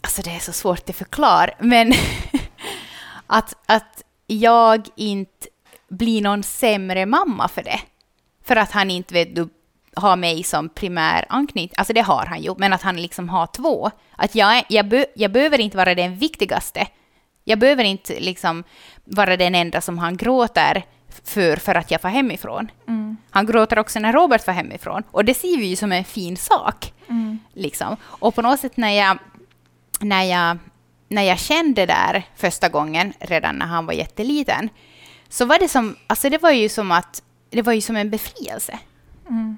Alltså 0.03 0.21
det 0.21 0.29
är 0.35 0.39
så 0.39 0.53
svårt 0.53 0.89
att 0.89 0.95
förklara, 0.95 1.49
men 1.59 1.93
att, 3.32 3.56
att 3.65 4.04
jag 4.28 4.88
inte 4.96 5.48
blir 5.89 6.22
någon 6.22 6.44
sämre 6.44 7.06
mamma 7.06 7.48
för 7.48 7.63
det. 7.63 7.80
För 8.44 8.56
att 8.56 8.72
han 8.72 8.91
inte 8.91 9.13
vet 9.13 9.36
du, 9.36 9.50
har 9.96 10.15
mig 10.15 10.44
som 10.44 10.70
primär 10.70 11.26
anknytning. 11.30 11.72
Alltså 11.78 11.94
det 11.94 12.02
har 12.02 12.26
han 12.26 12.41
ju, 12.41 12.56
men 12.58 12.74
att 12.74 12.82
han 12.82 12.96
liksom 12.96 13.30
har 13.30 13.48
två. 13.48 13.91
Att 14.15 14.36
jag, 14.36 14.63
jag, 14.70 14.88
be, 14.88 15.06
jag 15.15 15.32
behöver 15.32 15.60
inte 15.60 15.78
vara 15.78 15.96
den 15.96 16.15
viktigaste. 16.15 16.88
Jag 17.44 17.60
behöver 17.60 17.84
inte 17.84 18.20
liksom 18.20 18.63
vara 19.04 19.38
den 19.38 19.56
enda 19.56 19.82
som 19.82 19.98
han 19.98 20.17
gråter 20.17 20.84
för, 21.24 21.56
för 21.56 21.76
att 21.76 21.91
jag 21.91 22.02
får 22.02 22.10
hemifrån. 22.10 22.72
Mm. 22.88 23.17
Han 23.30 23.46
gråter 23.46 23.80
också 23.80 24.00
när 24.00 24.13
Robert 24.13 24.46
får 24.46 24.52
hemifrån. 24.52 25.04
Och 25.12 25.26
det 25.26 25.34
ser 25.34 25.58
vi 25.58 25.65
ju 25.65 25.76
som 25.76 25.91
en 25.91 26.04
fin 26.04 26.38
sak. 26.38 26.94
Mm. 27.10 27.39
Liksom. 27.54 27.98
Och 28.04 28.36
på 28.36 28.41
något 28.41 28.60
sätt 28.60 28.78
när 28.78 28.91
jag, 28.91 29.17
när 30.00 30.24
jag 30.24 30.58
när 31.12 31.21
jag 31.21 31.39
kände 31.39 31.86
där 31.86 32.24
första 32.36 32.69
gången, 32.69 33.13
redan 33.19 33.56
när 33.56 33.65
han 33.65 33.86
var 33.86 33.93
jätteliten, 33.93 34.69
så 35.30 35.45
var 35.45 35.60
det 35.60 35.67
som, 35.67 35.95
alltså 36.08 36.30
det 36.30 36.38
var 36.38 36.52
ju 36.52 36.69
som 36.69 36.91
att, 36.91 37.24
det 37.50 37.62
var 37.62 37.74
ju 37.74 37.82
som 37.82 37.95
en 37.95 38.10
befrielse. 38.10 38.80
Mm. 39.30 39.58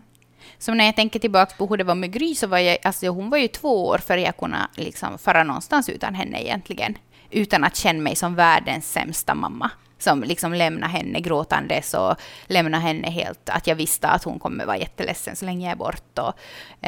Så 0.58 0.74
när 0.74 0.86
jag 0.86 0.96
tänker 0.96 1.20
tillbaka 1.20 1.56
på 1.58 1.68
hur 1.68 1.78
det 1.78 1.84
var 1.84 1.96
med 1.96 2.14
Gry, 2.14 2.36
så 2.36 2.48
var 2.48 2.58
jag, 2.58 2.78
alltså 2.84 3.08
hon 3.08 3.30
var 3.30 3.38
ju 3.38 3.48
två 3.48 3.88
år 3.88 3.98
för 3.98 4.18
jag 4.18 4.38
kunde 4.38 4.58
liksom 4.76 5.18
fara 5.18 5.44
någonstans 5.44 5.90
utan 5.90 6.16
henne 6.16 6.44
egentligen. 6.44 6.98
Utan 7.30 7.64
att 7.64 7.76
känna 7.76 8.02
mig 8.02 8.16
som 8.16 8.36
världens 8.36 8.92
sämsta 8.92 9.36
mamma 9.36 9.72
som 10.04 10.24
liksom 10.24 10.54
lämnar 10.54 10.88
henne 10.88 11.20
gråtandes 11.20 11.94
och 11.94 12.16
lämnar 12.46 12.80
henne 12.80 13.10
helt, 13.10 13.50
att 13.50 13.68
jag 13.68 13.76
visste 13.76 14.08
att 14.08 14.24
hon 14.24 14.40
kommer 14.40 14.66
vara 14.66 14.78
jätteledsen 14.78 15.36
så 15.36 15.46
länge 15.46 15.66
jag 15.66 15.72
är 15.72 15.78
bort 15.78 16.20
och, 16.20 16.34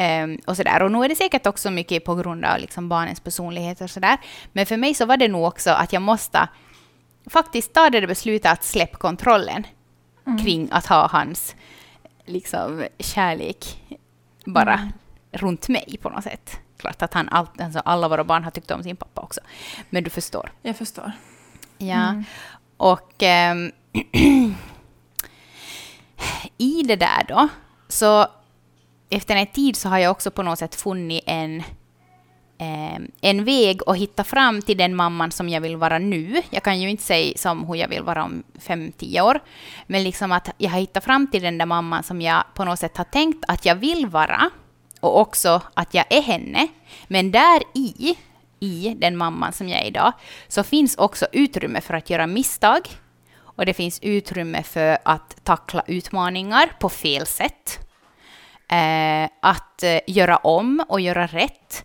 um, 0.00 0.38
och 0.46 0.56
sådär. 0.56 0.82
Och 0.82 0.92
nu 0.92 1.04
är 1.04 1.08
det 1.08 1.16
säkert 1.16 1.46
också 1.46 1.70
mycket 1.70 2.04
på 2.04 2.14
grund 2.14 2.44
av 2.44 2.58
liksom 2.58 2.88
barnens 2.88 3.20
personlighet 3.20 3.80
och 3.80 3.90
sådär. 3.90 4.18
Men 4.52 4.66
för 4.66 4.76
mig 4.76 4.94
så 4.94 5.06
var 5.06 5.16
det 5.16 5.28
nog 5.28 5.44
också 5.44 5.70
att 5.70 5.92
jag 5.92 6.02
måste 6.02 6.48
faktiskt 7.26 7.72
ta 7.72 7.90
det 7.90 8.06
beslutet 8.06 8.52
att 8.52 8.64
släppa 8.64 8.98
kontrollen 8.98 9.66
mm. 10.26 10.38
kring 10.38 10.68
att 10.72 10.86
ha 10.86 11.08
hans 11.08 11.56
liksom 12.24 12.84
kärlek 12.98 13.82
bara 14.44 14.74
mm. 14.74 14.92
runt 15.32 15.68
mig 15.68 15.98
på 16.02 16.08
något 16.08 16.24
sätt. 16.24 16.60
Klart 16.76 17.02
att 17.02 17.14
han 17.14 17.28
allt, 17.28 17.60
alltså 17.60 17.78
alla 17.78 18.08
våra 18.08 18.24
barn 18.24 18.44
har 18.44 18.50
tyckt 18.50 18.70
om 18.70 18.82
sin 18.82 18.96
pappa 18.96 19.20
också. 19.20 19.40
Men 19.90 20.04
du 20.04 20.10
förstår. 20.10 20.52
Jag 20.62 20.76
förstår. 20.76 21.12
Ja. 21.78 22.08
Mm. 22.08 22.24
Och 22.76 23.22
eh, 23.22 23.54
i 26.58 26.82
det 26.82 26.96
där 26.96 27.24
då, 27.28 27.48
så 27.88 28.26
efter 29.10 29.36
en 29.36 29.46
tid 29.46 29.76
så 29.76 29.88
har 29.88 29.98
jag 29.98 30.10
också 30.10 30.30
på 30.30 30.42
något 30.42 30.58
sätt 30.58 30.74
funnit 30.74 31.22
en, 31.26 31.60
eh, 32.58 32.98
en 33.20 33.44
väg 33.44 33.80
att 33.86 33.96
hitta 33.96 34.24
fram 34.24 34.62
till 34.62 34.78
den 34.78 34.96
mamman 34.96 35.30
som 35.30 35.48
jag 35.48 35.60
vill 35.60 35.76
vara 35.76 35.98
nu. 35.98 36.42
Jag 36.50 36.62
kan 36.62 36.80
ju 36.80 36.90
inte 36.90 37.02
säga 37.02 37.32
som 37.36 37.66
hur 37.66 37.74
jag 37.74 37.88
vill 37.88 38.02
vara 38.02 38.24
om 38.24 38.42
fem, 38.58 38.92
tio 38.92 39.22
år. 39.22 39.40
Men 39.86 40.04
liksom 40.04 40.32
att 40.32 40.50
jag 40.58 40.70
har 40.70 40.78
hittat 40.78 41.04
fram 41.04 41.26
till 41.26 41.42
den 41.42 41.58
där 41.58 41.66
mamman 41.66 42.02
som 42.02 42.22
jag 42.22 42.44
på 42.54 42.64
något 42.64 42.78
sätt 42.78 42.96
har 42.96 43.04
tänkt 43.04 43.44
att 43.48 43.66
jag 43.66 43.74
vill 43.74 44.06
vara. 44.06 44.50
Och 45.00 45.20
också 45.20 45.62
att 45.74 45.94
jag 45.94 46.04
är 46.10 46.22
henne. 46.22 46.68
Men 47.08 47.30
där 47.30 47.62
i, 47.74 48.16
i 48.60 48.94
den 48.98 49.16
mamman 49.16 49.52
som 49.52 49.68
jag 49.68 49.80
är 49.80 49.86
idag, 49.86 50.12
så 50.48 50.62
finns 50.62 50.96
också 50.96 51.26
utrymme 51.32 51.80
för 51.80 51.94
att 51.94 52.10
göra 52.10 52.26
misstag. 52.26 52.88
Och 53.38 53.66
det 53.66 53.74
finns 53.74 54.00
utrymme 54.02 54.62
för 54.62 54.98
att 55.04 55.44
tackla 55.44 55.84
utmaningar 55.86 56.72
på 56.80 56.88
fel 56.88 57.26
sätt. 57.26 57.78
Eh, 58.68 59.28
att 59.42 59.82
eh, 59.82 59.98
göra 60.06 60.36
om 60.36 60.84
och 60.88 61.00
göra 61.00 61.26
rätt. 61.26 61.84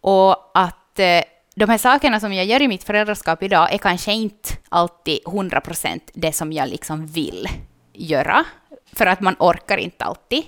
Och 0.00 0.50
att 0.58 0.98
eh, 0.98 1.22
de 1.54 1.68
här 1.68 1.78
sakerna 1.78 2.20
som 2.20 2.32
jag 2.32 2.46
gör 2.46 2.62
i 2.62 2.68
mitt 2.68 2.84
föräldraskap 2.84 3.42
idag 3.42 3.72
är 3.72 3.78
kanske 3.78 4.12
inte 4.12 4.48
alltid 4.68 5.18
100% 5.24 6.00
det 6.14 6.32
som 6.32 6.52
jag 6.52 6.68
liksom 6.68 7.06
vill 7.06 7.48
göra, 7.92 8.44
för 8.92 9.06
att 9.06 9.20
man 9.20 9.36
orkar 9.38 9.76
inte 9.76 10.04
alltid. 10.04 10.44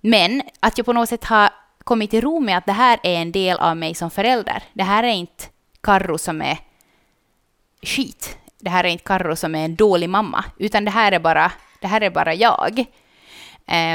Men 0.00 0.42
att 0.60 0.78
jag 0.78 0.84
på 0.84 0.92
något 0.92 1.08
sätt 1.08 1.24
har 1.24 1.50
kommit 1.86 2.10
till 2.10 2.20
ro 2.20 2.40
med 2.40 2.58
att 2.58 2.66
det 2.66 2.72
här 2.72 2.98
är 3.02 3.14
en 3.14 3.32
del 3.32 3.58
av 3.58 3.76
mig 3.76 3.94
som 3.94 4.10
förälder. 4.10 4.62
Det 4.72 4.82
här 4.82 5.02
är 5.02 5.12
inte 5.12 5.44
Karro 5.80 6.18
som 6.18 6.42
är 6.42 6.58
skit. 7.82 8.38
Det 8.58 8.70
här 8.70 8.84
är 8.84 8.88
inte 8.88 9.04
Karro 9.04 9.36
som 9.36 9.54
är 9.54 9.64
en 9.64 9.76
dålig 9.76 10.08
mamma, 10.08 10.44
utan 10.58 10.84
det 10.84 10.90
här 10.90 11.12
är 11.12 11.18
bara, 11.18 11.52
det 11.80 11.86
här 11.86 12.00
är 12.00 12.10
bara 12.10 12.34
jag. 12.34 12.84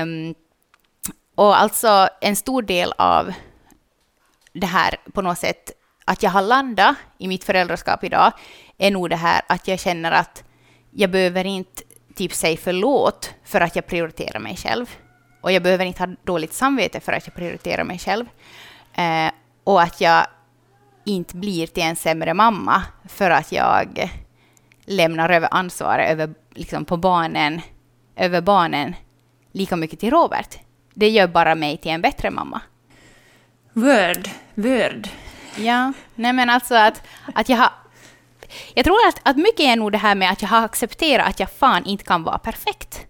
Um, 0.03 0.35
och 1.35 1.61
alltså 1.61 2.09
en 2.21 2.35
stor 2.35 2.61
del 2.61 2.93
av 2.97 3.33
det 4.53 4.67
här 4.67 4.95
på 5.13 5.21
något 5.21 5.37
sätt, 5.37 5.71
att 6.05 6.23
jag 6.23 6.31
har 6.31 6.41
landat 6.41 6.95
i 7.17 7.27
mitt 7.27 7.43
föräldraskap 7.43 8.03
idag, 8.03 8.31
är 8.77 8.91
nog 8.91 9.09
det 9.09 9.15
här 9.15 9.41
att 9.49 9.67
jag 9.67 9.79
känner 9.79 10.11
att 10.11 10.43
jag 10.91 11.11
behöver 11.11 11.45
inte 11.45 11.83
typ 12.15 12.33
säga 12.33 12.57
förlåt 12.61 13.33
för 13.43 13.61
att 13.61 13.75
jag 13.75 13.87
prioriterar 13.87 14.39
mig 14.39 14.57
själv. 14.57 14.97
Och 15.41 15.51
jag 15.51 15.63
behöver 15.63 15.85
inte 15.85 16.03
ha 16.03 16.15
dåligt 16.23 16.53
samvete 16.53 16.99
för 16.99 17.13
att 17.13 17.27
jag 17.27 17.35
prioriterar 17.35 17.83
mig 17.83 17.99
själv. 17.99 18.25
Eh, 18.93 19.31
och 19.63 19.81
att 19.81 20.01
jag 20.01 20.27
inte 21.03 21.35
blir 21.35 21.67
till 21.67 21.83
en 21.83 21.95
sämre 21.95 22.33
mamma 22.33 22.83
för 23.09 23.31
att 23.31 23.51
jag 23.51 24.11
lämnar 24.85 25.29
över 25.29 25.47
ansvaret 25.51 26.11
över, 26.11 26.33
liksom 26.49 26.85
på 26.85 26.97
barnen, 26.97 27.61
över 28.15 28.41
barnen 28.41 28.95
lika 29.51 29.75
mycket 29.75 29.99
till 29.99 30.11
Robert. 30.11 30.57
Det 30.93 31.09
gör 31.09 31.27
bara 31.27 31.55
mig 31.55 31.77
till 31.77 31.91
en 31.91 32.01
bättre 32.01 32.31
mamma. 32.31 32.61
Word, 33.73 34.29
word. 34.53 35.07
Ja, 35.57 35.93
nej 36.15 36.33
men 36.33 36.49
alltså 36.49 36.75
att, 36.75 37.03
att 37.33 37.49
jag 37.49 37.57
har... 37.57 37.69
Jag 38.73 38.85
tror 38.85 39.07
att, 39.07 39.19
att 39.23 39.37
mycket 39.37 39.59
är 39.59 39.75
nog 39.75 39.91
det 39.91 39.97
här 39.97 40.15
med 40.15 40.31
att 40.31 40.41
jag 40.41 40.49
har 40.49 40.65
accepterat 40.65 41.27
att 41.27 41.39
jag 41.39 41.51
fan 41.51 41.85
inte 41.85 42.03
kan 42.03 42.23
vara 42.23 42.37
perfekt. 42.37 43.05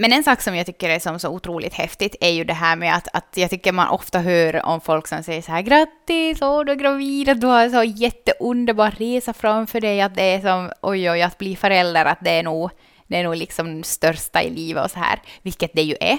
Men 0.00 0.12
en 0.12 0.24
sak 0.24 0.40
som 0.42 0.56
jag 0.56 0.66
tycker 0.66 0.90
är 0.90 0.98
som 0.98 1.18
så 1.18 1.28
otroligt 1.28 1.74
häftigt 1.74 2.16
är 2.20 2.30
ju 2.30 2.44
det 2.44 2.52
här 2.54 2.76
med 2.76 2.94
att, 2.96 3.08
att 3.12 3.36
jag 3.36 3.50
tycker 3.50 3.72
man 3.72 3.88
ofta 3.88 4.18
hör 4.18 4.66
om 4.66 4.80
folk 4.80 5.06
som 5.06 5.22
säger 5.22 5.42
så 5.42 5.52
här 5.52 5.62
grattis, 5.62 6.42
åh 6.42 6.64
du 6.64 6.72
är 6.72 6.76
gravid, 6.76 7.28
att 7.28 7.40
du 7.40 7.46
har 7.46 7.64
en 7.64 7.70
så 7.70 7.82
jätteunderbar 7.82 8.90
resa 8.90 9.32
framför 9.32 9.80
dig, 9.80 10.00
att 10.00 10.14
det 10.14 10.22
är 10.22 10.40
som 10.40 10.70
oj 10.82 11.10
oj, 11.10 11.22
att 11.22 11.38
bli 11.38 11.56
förälder, 11.56 12.04
att 12.04 12.18
det 12.20 12.30
är 12.30 12.42
nog 12.42 12.70
det 13.06 13.16
är 13.16 13.24
nog 13.24 13.36
liksom 13.36 13.84
största 13.84 14.42
i 14.42 14.50
livet 14.50 14.84
och 14.84 14.90
så 14.90 14.98
här, 14.98 15.20
vilket 15.42 15.72
det 15.74 15.82
ju 15.82 15.96
är. 16.00 16.18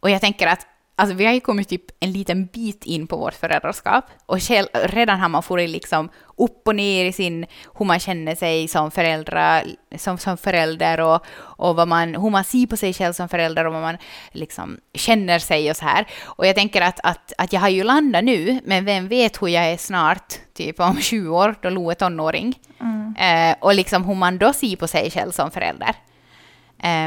Och 0.00 0.10
jag 0.10 0.20
tänker 0.20 0.46
att 0.46 0.66
Alltså 0.98 1.16
vi 1.16 1.26
har 1.26 1.32
ju 1.32 1.40
kommit 1.40 1.68
typ 1.68 1.84
en 2.00 2.12
liten 2.12 2.46
bit 2.46 2.84
in 2.84 3.06
på 3.06 3.16
vårt 3.16 3.34
föräldraskap 3.34 4.04
och 4.26 4.42
själv, 4.42 4.66
redan 4.72 5.20
har 5.20 5.28
man 5.28 5.42
fått 5.42 5.60
liksom 5.60 6.08
upp 6.36 6.68
och 6.68 6.76
ner 6.76 7.04
i 7.04 7.12
sin, 7.12 7.46
hur 7.78 7.84
man 7.84 7.98
känner 7.98 8.34
sig 8.34 8.68
som, 8.68 8.90
föräldrar, 8.90 9.64
som, 9.96 10.18
som 10.18 10.36
förälder 10.36 11.00
och, 11.00 11.26
och 11.36 11.76
vad 11.76 11.88
man, 11.88 12.14
hur 12.14 12.30
man 12.30 12.44
ser 12.44 12.66
på 12.66 12.76
sig 12.76 12.92
själv 12.92 13.12
som 13.12 13.28
förälder 13.28 13.66
och 13.66 13.72
vad 13.72 13.82
man 13.82 13.96
liksom 14.32 14.80
känner 14.94 15.38
sig 15.38 15.70
och 15.70 15.76
så 15.76 15.84
här. 15.84 16.06
Och 16.24 16.46
jag 16.46 16.54
tänker 16.54 16.80
att, 16.82 17.00
att, 17.02 17.32
att 17.38 17.52
jag 17.52 17.60
har 17.60 17.68
ju 17.68 17.82
landat 17.82 18.24
nu, 18.24 18.60
men 18.64 18.84
vem 18.84 19.08
vet 19.08 19.42
hur 19.42 19.48
jag 19.48 19.64
är 19.64 19.76
snart, 19.76 20.34
typ 20.54 20.80
om 20.80 21.00
20 21.00 21.28
år, 21.28 21.54
då 21.62 21.70
Lo 21.70 21.90
är 21.90 21.94
tonåring. 21.94 22.58
Mm. 22.80 23.16
Eh, 23.16 23.56
och 23.60 23.74
liksom 23.74 24.04
hur 24.04 24.14
man 24.14 24.38
då 24.38 24.52
ser 24.52 24.76
på 24.76 24.88
sig 24.88 25.10
själv 25.10 25.30
som 25.30 25.50
förälder. 25.50 25.94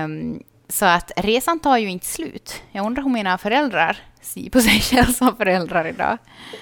Um, 0.03 0.43
så 0.69 0.85
att 0.85 1.11
resan 1.17 1.59
tar 1.59 1.77
ju 1.77 1.89
inte 1.89 2.05
slut. 2.05 2.61
Jag 2.71 2.85
undrar 2.85 3.03
hur 3.03 3.09
mina 3.09 3.37
föräldrar 3.37 3.97
ser 4.21 4.49
på 4.49 4.61
sig 4.61 4.79
själva 4.81 5.13
som 5.13 5.35
föräldrar 5.35 5.87
idag. 5.87 6.17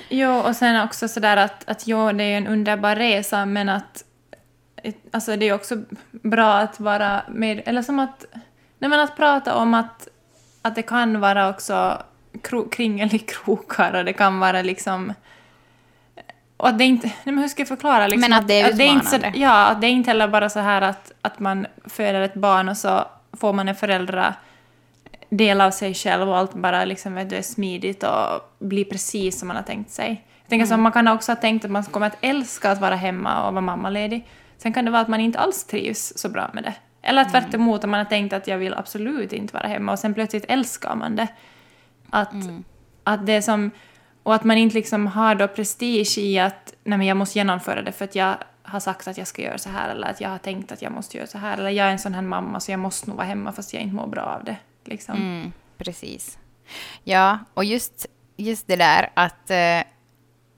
Jo, 0.09 0.31
och 0.31 0.55
sen 0.55 0.83
också 0.83 1.07
sådär 1.07 1.37
att, 1.37 1.69
att 1.69 1.87
jo, 1.87 2.11
det 2.11 2.23
är 2.23 2.37
en 2.37 2.47
underbar 2.47 2.95
resa, 2.95 3.45
men 3.45 3.69
att 3.69 4.03
alltså 5.11 5.35
det 5.35 5.45
är 5.45 5.53
också 5.53 5.83
bra 6.11 6.53
att 6.53 6.79
vara 6.79 7.21
med, 7.29 7.61
eller 7.65 7.81
som 7.81 7.99
att, 7.99 8.25
nej 8.79 8.89
men 8.89 8.99
att 8.99 9.15
prata 9.15 9.55
om 9.55 9.73
att, 9.73 10.07
att 10.61 10.75
det 10.75 10.81
kan 10.81 11.19
vara 11.19 11.49
också 11.49 12.03
kro, 12.43 12.69
kringel 12.69 13.15
i 13.15 13.19
krokar 13.19 13.93
och 13.93 14.05
det 14.05 14.13
kan 14.13 14.39
vara 14.39 14.61
liksom 14.61 15.13
och 16.57 16.67
att 16.67 16.77
det 16.77 16.83
inte, 16.83 17.07
nej 17.07 17.35
men 17.35 17.37
hur 17.37 17.47
ska 17.47 17.61
jag 17.61 17.67
förklara? 17.67 18.07
Liksom, 18.07 18.29
men 18.29 18.39
att 18.39 18.47
det 18.47 18.61
är 18.61 18.69
utmanande. 18.69 18.93
Att 18.93 19.11
det 19.11 19.17
är 19.17 19.19
inte 19.21 19.31
så, 19.31 19.39
ja, 19.39 19.65
att 19.65 19.81
det 19.81 19.87
är 19.87 19.91
inte 19.91 20.09
heller 20.09 20.27
bara 20.27 20.49
så 20.49 20.59
här 20.59 20.81
att, 20.81 21.11
att 21.21 21.39
man 21.39 21.67
föder 21.85 22.21
ett 22.21 22.33
barn 22.33 22.69
och 22.69 22.77
så 22.77 23.05
får 23.33 23.53
man 23.53 23.69
en 23.69 23.75
föräldra 23.75 24.35
del 25.29 25.61
av 25.61 25.71
sig 25.71 25.93
själv 25.93 26.29
och 26.29 26.37
allt 26.37 26.53
bara 26.53 26.85
liksom, 26.85 27.15
vet 27.15 27.29
du, 27.29 27.35
är 27.35 27.41
smidigt 27.41 28.03
och 28.03 28.55
blir 28.59 28.85
precis 28.85 29.39
som 29.39 29.47
man 29.47 29.57
har 29.57 29.63
tänkt 29.63 29.91
sig. 29.91 30.25
Jag 30.41 30.49
tänker 30.49 30.65
mm. 30.65 30.77
så 30.77 30.81
man 30.81 30.91
kan 30.91 31.07
också 31.07 31.31
ha 31.31 31.35
tänkt 31.35 31.65
att 31.65 31.71
man 31.71 31.83
kommer 31.83 32.07
att 32.07 32.17
älska 32.21 32.71
att 32.71 32.81
vara 32.81 32.95
hemma 32.95 33.47
och 33.47 33.53
vara 33.53 33.61
mammaledig. 33.61 34.27
Sen 34.57 34.73
kan 34.73 34.85
det 34.85 34.91
vara 34.91 35.01
att 35.01 35.07
man 35.07 35.19
inte 35.19 35.39
alls 35.39 35.63
trivs 35.63 36.13
så 36.15 36.29
bra 36.29 36.49
med 36.53 36.63
det. 36.63 36.73
Eller 37.01 37.21
mm. 37.21 37.31
tvärt 37.31 37.53
emot, 37.53 37.83
att 37.83 37.89
man 37.89 37.97
har 37.97 38.05
tänkt 38.05 38.33
att 38.33 38.47
jag 38.47 38.57
vill 38.57 38.73
absolut 38.73 39.33
inte 39.33 39.53
vara 39.53 39.67
hemma 39.67 39.91
och 39.91 39.99
sen 39.99 40.13
plötsligt 40.13 40.45
älskar 40.47 40.95
man 40.95 41.15
det. 41.15 41.27
Att, 42.09 42.33
mm. 42.33 42.63
att 43.03 43.25
det 43.25 43.41
som... 43.41 43.71
Och 44.23 44.35
att 44.35 44.43
man 44.43 44.57
inte 44.57 44.75
liksom 44.75 45.07
har 45.07 45.35
då 45.35 45.47
prestige 45.47 46.17
i 46.17 46.39
att 46.39 46.73
nej 46.83 46.97
men 46.97 47.07
jag 47.07 47.17
måste 47.17 47.39
genomföra 47.39 47.81
det 47.81 47.91
för 47.91 48.05
att 48.05 48.15
jag 48.15 48.35
har 48.67 48.79
sagt 48.79 49.07
att 49.07 49.17
jag 49.17 49.27
ska 49.27 49.41
göra 49.41 49.57
så 49.57 49.69
här 49.69 49.89
eller 49.89 50.07
att 50.07 50.21
jag 50.21 50.29
har 50.29 50.37
tänkt 50.37 50.71
att 50.71 50.81
jag 50.81 50.91
måste 50.91 51.17
göra 51.17 51.27
så 51.27 51.37
här 51.37 51.57
eller 51.57 51.69
jag 51.69 51.87
är 51.87 51.91
en 51.91 51.99
sån 51.99 52.13
här 52.13 52.21
mamma 52.21 52.59
så 52.59 52.71
jag 52.71 52.79
måste 52.79 53.07
nog 53.07 53.17
vara 53.17 53.27
hemma 53.27 53.51
fast 53.51 53.73
jag 53.73 53.83
inte 53.83 53.95
mår 53.95 54.07
bra 54.07 54.23
av 54.23 54.43
det. 54.43 54.57
Liksom. 54.85 55.15
Mm, 55.15 55.53
precis. 55.77 56.37
Ja, 57.03 57.39
och 57.53 57.65
just, 57.65 58.05
just 58.37 58.67
det 58.67 58.75
där 58.75 59.09
att, 59.13 59.49
äh, 59.49 59.79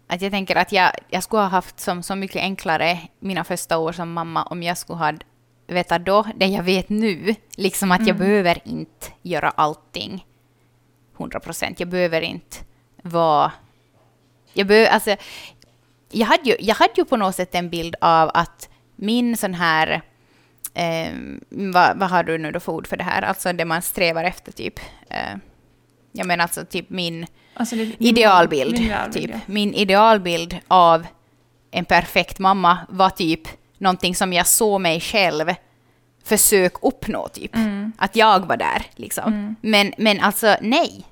att 0.08 0.22
jag 0.22 0.32
tänker 0.32 0.56
att 0.56 0.72
jag, 0.72 0.92
jag 1.10 1.24
skulle 1.24 1.42
ha 1.42 1.50
haft 1.50 1.80
som 1.80 2.04
så 2.04 2.16
mycket 2.16 2.42
enklare 2.42 3.00
mina 3.20 3.44
första 3.44 3.78
år 3.78 3.92
som 3.92 4.14
mamma 4.14 4.44
om 4.44 4.64
jag 4.64 4.78
skulle 4.78 5.00
ha 5.00 5.14
vetat 5.68 6.06
då 6.06 6.26
det 6.36 6.46
jag 6.46 6.64
vet 6.64 6.90
nu. 6.90 7.36
Liksom 7.56 7.92
att 7.92 8.00
jag 8.00 8.16
mm. 8.16 8.20
behöver 8.20 8.60
inte 8.64 9.08
göra 9.22 9.50
allting 9.50 10.26
100 11.18 11.40
procent. 11.40 11.80
Jag 11.80 11.90
behöver 11.90 12.22
inte 12.22 12.58
vara... 13.02 13.52
Jag 14.54 14.68
behöver, 14.68 14.90
alltså, 14.90 15.16
jag 16.12 16.28
hade, 16.28 16.50
ju, 16.50 16.56
jag 16.60 16.76
hade 16.76 16.94
ju 16.98 17.06
på 17.06 17.18
något 17.18 17.36
sätt 17.36 17.56
en 17.56 17.70
bild 17.70 17.96
av 18.02 18.32
att 18.34 18.70
min 18.96 19.38
sån 19.38 19.54
här... 19.54 20.02
Eh, 20.74 21.14
vad, 21.50 21.98
vad, 21.98 22.10
har 22.10 22.24
du 22.24 22.38
nu 22.38 22.52
då 22.52 22.60
för 22.60 22.72
ord 22.72 22.88
för 22.88 22.98
det 22.98 23.04
här? 23.04 23.22
Alltså 23.22 23.54
det 23.54 23.66
man 23.66 23.82
strävar 23.82 24.24
efter, 24.24 24.52
typ. 24.52 24.80
Eh, 25.10 25.38
jag 26.12 26.28
menar 26.28 26.44
alltså 26.44 26.66
typ 26.66 26.90
min 26.90 27.28
alltså 27.54 27.76
det, 27.76 27.96
idealbild. 28.00 28.80
Min, 28.80 28.88
min 28.88 29.12
typ. 29.12 29.30
Ja. 29.34 29.40
Min 29.46 29.74
idealbild 29.74 30.58
av 30.68 31.08
en 31.72 31.86
perfekt 31.86 32.40
mamma 32.40 32.78
var 32.90 33.10
typ 33.10 33.42
någonting 33.78 34.16
som 34.16 34.34
jag 34.34 34.48
såg 34.48 34.82
mig 34.82 35.00
själv 35.00 35.54
försök 36.24 36.74
uppnå, 36.82 37.28
typ. 37.28 37.56
Mm. 37.56 37.92
Att 37.98 38.16
jag 38.16 38.48
var 38.48 38.58
där, 38.58 38.86
liksom. 38.96 39.34
Mm. 39.34 39.56
Men, 39.62 39.94
men 39.98 40.20
alltså, 40.20 40.56
nej 40.62 41.06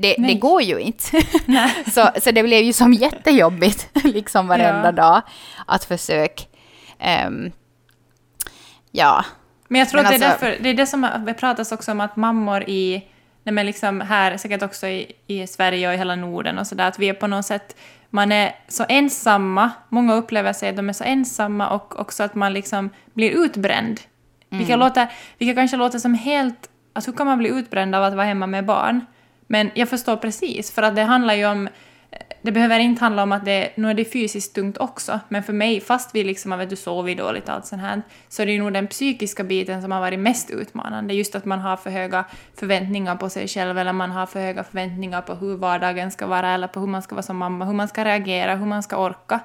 det, 0.00 0.14
det, 0.18 0.34
går 0.34 0.62
ju 0.62 0.78
inte. 0.78 1.04
så, 1.90 2.10
så 2.20 2.30
det 2.30 2.42
blev 2.42 2.62
ju 2.62 2.72
som 2.72 2.92
jättejobbigt 2.92 3.88
liksom 4.04 4.48
varenda 4.48 4.88
ja. 4.88 4.92
dag 4.92 5.22
att 5.66 5.84
försöka... 5.84 6.44
Um, 7.26 7.52
ja. 8.90 9.24
Men 9.68 9.78
jag 9.78 9.88
tror 9.88 10.02
men 10.02 10.06
att 10.06 10.12
alltså, 10.12 10.26
det, 10.26 10.46
är 10.46 10.50
därför, 10.50 10.62
det 10.62 10.68
är 10.68 10.74
det 10.74 10.86
som 10.86 11.08
det 11.26 11.34
pratas 11.34 11.72
också 11.72 11.92
om 11.92 12.00
att 12.00 12.16
mammor 12.16 12.62
i, 12.62 13.04
nej 13.44 13.52
men 13.52 13.66
liksom 13.66 14.00
här, 14.00 14.36
säkert 14.36 14.62
också 14.62 14.86
i, 14.86 15.12
i 15.26 15.46
Sverige 15.46 15.88
och 15.88 15.94
i 15.94 15.96
hela 15.96 16.16
Norden 16.16 16.58
och 16.58 16.66
sådär, 16.66 16.88
att 16.88 16.98
vi 16.98 17.08
är 17.08 17.14
på 17.14 17.26
något 17.26 17.46
sätt, 17.46 17.76
man 18.10 18.32
är 18.32 18.54
så 18.68 18.84
ensamma, 18.88 19.70
många 19.88 20.14
upplever 20.14 20.52
sig 20.52 20.68
att 20.68 20.76
de 20.76 20.88
är 20.88 20.92
så 20.92 21.04
ensamma 21.04 21.68
och 21.70 22.00
också 22.00 22.22
att 22.22 22.34
man 22.34 22.52
liksom 22.52 22.90
blir 23.14 23.30
utbränd. 23.30 24.00
Mm. 24.50 24.58
Vilka, 24.58 24.76
låter, 24.76 25.12
vilka 25.38 25.54
kanske 25.54 25.76
låter 25.76 25.98
som 25.98 26.14
helt, 26.14 26.70
alltså 26.92 27.10
hur 27.10 27.16
kan 27.16 27.26
man 27.26 27.38
bli 27.38 27.48
utbränd 27.48 27.94
av 27.94 28.04
att 28.04 28.14
vara 28.14 28.26
hemma 28.26 28.46
med 28.46 28.64
barn? 28.64 29.06
Men 29.52 29.70
jag 29.74 29.88
förstår 29.88 30.16
precis, 30.16 30.70
för 30.70 30.82
att 30.82 30.96
det 30.96 31.02
handlar 31.02 31.34
ju 31.34 31.46
om 31.46 31.68
det 32.42 32.52
behöver 32.52 32.78
inte 32.78 33.04
handla 33.04 33.22
om 33.22 33.32
att 33.32 33.44
det, 33.44 33.72
nu 33.76 33.90
är 33.90 33.94
det 33.94 34.04
fysiskt 34.04 34.54
tungt 34.54 34.78
också, 34.78 35.20
men 35.28 35.42
för 35.42 35.52
mig, 35.52 35.80
fast 35.80 36.14
vi 36.14 36.24
liksom 36.24 36.50
har 36.50 36.58
vet 36.58 36.70
du, 36.70 36.76
sovit 36.76 37.18
dåligt 37.18 37.48
och 37.48 37.54
allt 37.54 37.66
sånt 37.66 37.82
här, 37.82 38.02
så 38.28 38.42
är 38.42 38.46
det 38.46 38.52
ju 38.52 38.58
nog 38.58 38.72
den 38.72 38.86
psykiska 38.86 39.44
biten 39.44 39.82
som 39.82 39.92
har 39.92 40.00
varit 40.00 40.18
mest 40.18 40.50
utmanande. 40.50 41.14
Just 41.14 41.34
att 41.34 41.44
man 41.44 41.58
har 41.58 41.76
för 41.76 41.90
höga 41.90 42.24
förväntningar 42.54 43.16
på 43.16 43.30
sig 43.30 43.48
själv, 43.48 43.78
eller 43.78 43.92
man 43.92 44.10
har 44.10 44.26
för 44.26 44.40
höga 44.40 44.64
förväntningar 44.64 45.22
på 45.22 45.34
hur 45.34 45.56
vardagen 45.56 46.10
ska 46.10 46.26
vara, 46.26 46.50
eller 46.50 46.66
på 46.66 46.80
hur 46.80 46.86
man 46.86 47.02
ska 47.02 47.14
vara 47.14 47.22
som 47.22 47.36
mamma, 47.36 47.64
hur 47.64 47.74
man 47.74 47.88
ska 47.88 48.04
reagera, 48.04 48.54
hur 48.54 48.66
man 48.66 48.82
ska 48.82 48.96
orka. 48.96 49.40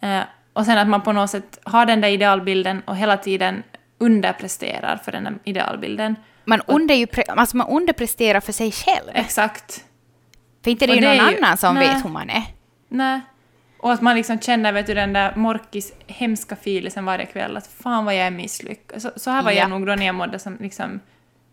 Eh, 0.00 0.20
och 0.52 0.64
sen 0.64 0.78
att 0.78 0.88
man 0.88 1.02
på 1.02 1.12
något 1.12 1.30
sätt 1.30 1.58
har 1.64 1.86
den 1.86 2.00
där 2.00 2.08
idealbilden 2.08 2.82
och 2.86 2.96
hela 2.96 3.16
tiden 3.16 3.62
underpresterar 3.98 4.96
för 4.96 5.12
den 5.12 5.24
där 5.24 5.34
idealbilden. 5.44 6.16
Man, 6.48 6.62
under 6.66 6.94
ju, 6.94 7.06
alltså 7.28 7.56
man 7.56 7.68
underpresterar 7.68 8.40
för 8.40 8.52
sig 8.52 8.72
själv. 8.72 9.10
Exakt. 9.14 9.84
För 10.64 10.70
inte 10.70 10.86
det 10.86 10.92
är 10.92 11.14
ju 11.14 11.20
någon 11.20 11.34
annan 11.34 11.56
som 11.56 11.74
nej. 11.74 11.88
vet 11.88 12.04
hur 12.04 12.10
man 12.10 12.30
är. 12.30 12.42
Nej. 12.88 13.20
Och 13.78 13.92
att 13.92 14.00
man 14.00 14.16
liksom 14.16 14.40
känner 14.40 14.72
vet 14.72 14.86
du, 14.86 14.94
den 14.94 15.12
där 15.12 15.36
morkis 15.36 15.92
hemska 16.06 16.56
filisen 16.56 17.04
varje 17.04 17.26
kväll, 17.26 17.56
att 17.56 17.66
fan 17.66 18.04
vad 18.04 18.14
jag 18.14 18.26
är 18.26 18.30
misslyckad. 18.30 19.02
Så, 19.02 19.10
så 19.16 19.30
här 19.30 19.42
var 19.42 19.50
ja. 19.50 19.58
jag 19.58 19.70
nog 19.70 19.86
då 19.86 19.94
när 19.94 20.06
jag 20.06 20.14
mådde 20.14 20.38
som 20.38 20.56
liksom... 20.60 21.00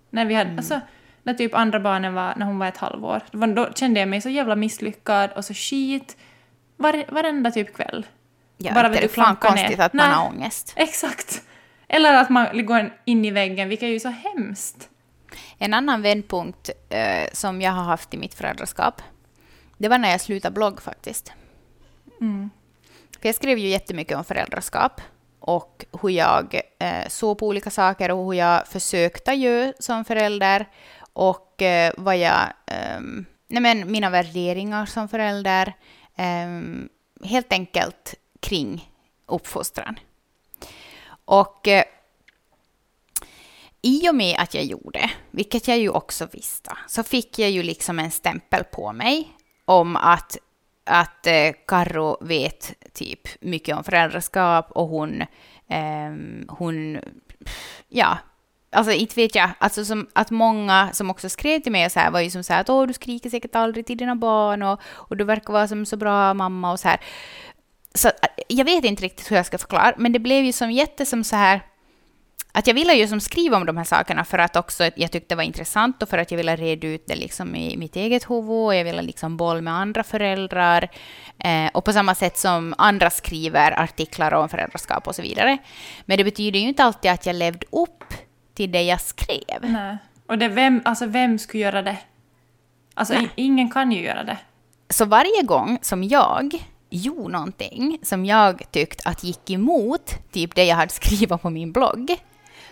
När 0.10 0.26
vi 0.26 0.34
hade... 0.34 0.50
Mm. 0.50 0.60
Alltså, 0.60 0.82
när 1.24 1.34
typ 1.34 1.56
andra 1.56 1.80
barnen 1.80 2.14
var, 2.14 2.34
när 2.38 2.46
hon 2.46 2.60
var 2.60 2.68
ett 2.68 2.78
halvår, 2.78 3.22
då 3.32 3.74
kände 3.74 4.00
jag 4.00 4.10
mig 4.10 4.22
så 4.22 4.30
jävla 4.30 4.56
misslyckad 4.56 5.32
och 5.36 5.46
så 5.46 5.54
skit 5.54 6.18
var, 6.78 7.12
varenda 7.14 7.52
typ 7.52 7.76
kväll. 7.76 8.06
Ja, 8.58 8.74
Bara 8.74 8.90
det 8.90 9.04
är 9.04 9.08
fan 9.08 9.36
konstigt 9.36 9.78
ner. 9.78 9.86
att 9.86 9.94
man 9.94 10.08
Nej, 10.08 10.16
har 10.16 10.28
ångest. 10.28 10.74
Exakt. 10.76 11.42
Eller 11.88 12.14
att 12.14 12.30
man 12.30 12.66
går 12.66 12.94
in 13.06 13.26
i 13.26 13.32
väggen, 13.32 13.70
vilket 13.70 13.88
är 13.88 13.92
ju 13.92 14.00
så 14.00 14.10
hemskt. 14.10 14.90
En 15.58 15.74
annan 15.74 16.02
vändpunkt 16.02 16.70
eh, 16.90 17.30
som 17.34 17.62
jag 17.62 17.72
har 17.72 17.84
haft 17.84 18.14
i 18.14 18.18
mitt 18.18 18.34
föräldraskap, 18.34 19.02
det 19.78 19.88
var 19.88 19.98
när 19.98 20.12
jag 20.12 20.22
slutade 20.22 20.54
blogg 20.54 20.82
faktiskt. 20.82 21.32
Mm. 22.22 22.50
För 23.22 23.30
jag 23.30 23.36
skrev 23.36 23.58
ju 23.58 23.68
jättemycket 23.68 24.18
om 24.18 24.24
föräldraskap 24.24 25.02
och 25.40 25.86
hur 26.02 26.10
jag 26.10 26.62
eh, 26.80 27.08
såg 27.08 27.38
på 27.38 27.48
olika 27.48 27.70
saker 27.70 28.12
och 28.12 28.26
hur 28.26 28.34
jag 28.34 28.68
försökte 28.68 29.32
göra 29.32 29.74
som 29.80 30.06
förälder 30.06 30.66
och 31.14 31.62
eh, 31.62 31.94
vad 31.98 32.18
jag, 32.18 32.42
eh, 32.66 33.00
nej 33.48 33.62
men 33.62 33.92
mina 33.92 34.10
värderingar 34.10 34.86
som 34.86 35.08
förälder, 35.08 35.74
ehm, 36.16 36.90
helt 37.24 37.54
enkelt 37.54 38.16
kring 38.40 38.92
uppfostran. 39.26 40.00
Och 41.26 41.68
eh, 41.68 41.84
i 43.82 44.10
och 44.10 44.16
med 44.16 44.36
att 44.40 44.54
jag 44.54 44.64
gjorde, 44.64 45.12
vilket 45.32 45.68
jag 45.68 45.78
ju 45.78 45.90
också 45.90 46.28
visste, 46.32 46.78
så 46.88 47.04
fick 47.04 47.40
jag 47.40 47.52
ju 47.52 47.64
liksom 47.64 48.00
en 48.00 48.12
stämpel 48.12 48.64
på 48.64 48.94
mig 48.94 49.28
om 49.66 49.96
att, 49.96 50.38
att 50.84 51.28
eh, 51.28 51.52
Karro 51.68 52.18
vet 52.22 52.74
typ 52.94 53.42
mycket 53.42 53.78
om 53.78 53.84
föräldraskap 53.84 54.72
och 54.72 54.88
hon, 54.88 55.22
eh, 55.68 56.14
hon, 56.48 57.00
ja, 57.88 58.18
alltså 58.72 58.92
inte 58.92 59.16
vet 59.16 59.36
jag, 59.36 59.50
alltså 59.58 59.86
som, 59.86 60.08
att 60.14 60.32
många 60.32 60.90
som 60.94 61.10
också 61.10 61.30
skrev 61.30 61.60
till 61.60 61.72
mig 61.72 61.90
så 61.90 62.00
här 62.00 62.12
var 62.12 62.20
ju 62.20 62.30
som 62.30 62.44
så 62.44 62.54
här 62.54 62.62
att 62.62 62.70
åh, 62.70 62.88
du 62.88 62.94
skriker 62.94 63.30
säkert 63.30 63.56
aldrig 63.56 63.86
till 63.86 63.98
dina 63.98 64.16
barn 64.16 64.64
och, 64.64 64.80
och 64.86 65.18
du 65.18 65.24
verkar 65.24 65.54
vara 65.54 65.68
som 65.68 65.86
så 65.86 65.98
bra 65.98 66.34
mamma 66.34 66.72
och 66.72 66.80
så 66.80 66.88
här. 66.88 67.00
Så 67.96 68.12
jag 68.48 68.66
vet 68.66 68.84
inte 68.84 69.04
riktigt 69.04 69.32
hur 69.32 69.36
jag 69.36 69.46
ska 69.46 69.58
förklara, 69.58 69.94
men 69.98 70.12
det 70.12 70.20
blev 70.20 70.44
ju 70.44 70.52
som 70.52 70.72
jätte 70.72 71.06
som 71.06 71.24
så 71.24 71.36
här 71.36 71.62
att 72.58 72.68
jag 72.68 72.74
ville 72.74 72.94
ju 72.94 73.08
som 73.08 73.20
skriva 73.20 73.58
om 73.58 73.66
de 73.66 73.78
här 73.78 73.84
sakerna 73.84 74.26
för 74.26 74.38
att 74.38 74.56
också 74.56 74.84
jag 74.96 75.12
tyckte 75.12 75.28
det 75.28 75.36
var 75.36 75.44
intressant 75.44 76.04
och 76.04 76.10
för 76.10 76.18
att 76.18 76.32
jag 76.32 76.38
ville 76.38 76.56
reda 76.56 76.88
ut 76.88 77.04
det 77.08 77.16
liksom 77.16 77.56
i 77.56 77.78
mitt 77.78 77.96
eget 77.96 78.30
huvud 78.30 78.50
och 78.50 78.76
jag 78.76 78.84
ville 78.84 79.02
liksom 79.02 79.38
boll 79.38 79.62
med 79.62 79.74
andra 79.74 80.04
föräldrar. 80.04 80.90
Eh, 81.38 81.70
och 81.74 81.86
på 81.86 81.94
samma 81.94 82.16
sätt 82.16 82.38
som 82.38 82.74
andra 82.78 83.10
skriver 83.10 83.80
artiklar 83.80 84.34
om 84.34 84.50
föräldraskap 84.50 85.08
och 85.08 85.16
så 85.16 85.22
vidare. 85.22 85.58
Men 86.06 86.18
det 86.18 86.24
betyder 86.24 86.60
ju 86.60 86.68
inte 86.68 86.84
alltid 86.84 87.12
att 87.12 87.26
jag 87.26 87.36
levde 87.36 87.66
upp 87.72 88.14
till 88.54 88.72
det 88.72 88.84
jag 88.84 89.02
skrev. 89.02 89.60
Nej. 89.62 89.98
Och 90.28 90.38
det 90.38 90.48
vem, 90.48 90.82
alltså 90.86 91.06
vem 91.06 91.40
skulle 91.40 91.64
göra 91.64 91.82
det? 91.82 91.98
Alltså 92.94 93.16
ingen 93.36 93.72
kan 93.72 93.92
ju 93.92 94.02
göra 94.02 94.24
det. 94.24 94.38
Så 94.90 95.06
varje 95.06 95.42
gång 95.44 95.80
som 95.82 96.04
jag 96.04 96.66
gjorde 96.90 97.32
någonting 97.32 98.00
som 98.02 98.26
jag 98.26 98.72
tyckte 98.72 99.10
att 99.10 99.24
gick 99.24 99.50
emot 99.50 100.16
typ 100.32 100.56
det 100.56 100.64
jag 100.64 100.76
hade 100.76 100.92
skrivit 100.92 101.42
på 101.42 101.50
min 101.50 101.72
blogg, 101.72 102.16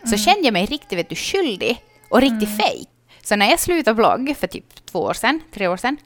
så 0.01 0.07
mm. 0.07 0.17
kände 0.17 0.41
jag 0.41 0.53
mig 0.53 0.65
riktigt 0.65 0.97
vet 0.97 1.09
du, 1.09 1.15
skyldig 1.15 1.83
och 2.09 2.21
riktigt 2.21 2.49
mm. 2.49 2.57
fake. 2.57 2.89
Så 3.23 3.35
när 3.35 3.49
jag 3.49 3.59
slutade 3.59 3.95
blogg 3.95 4.35
för 4.37 4.47
typ 4.47 4.85
två 4.85 4.99
år 4.99 5.13
sedan, 5.13 5.39
tre 5.53 5.67
år 5.67 5.77
sedan, 5.77 5.97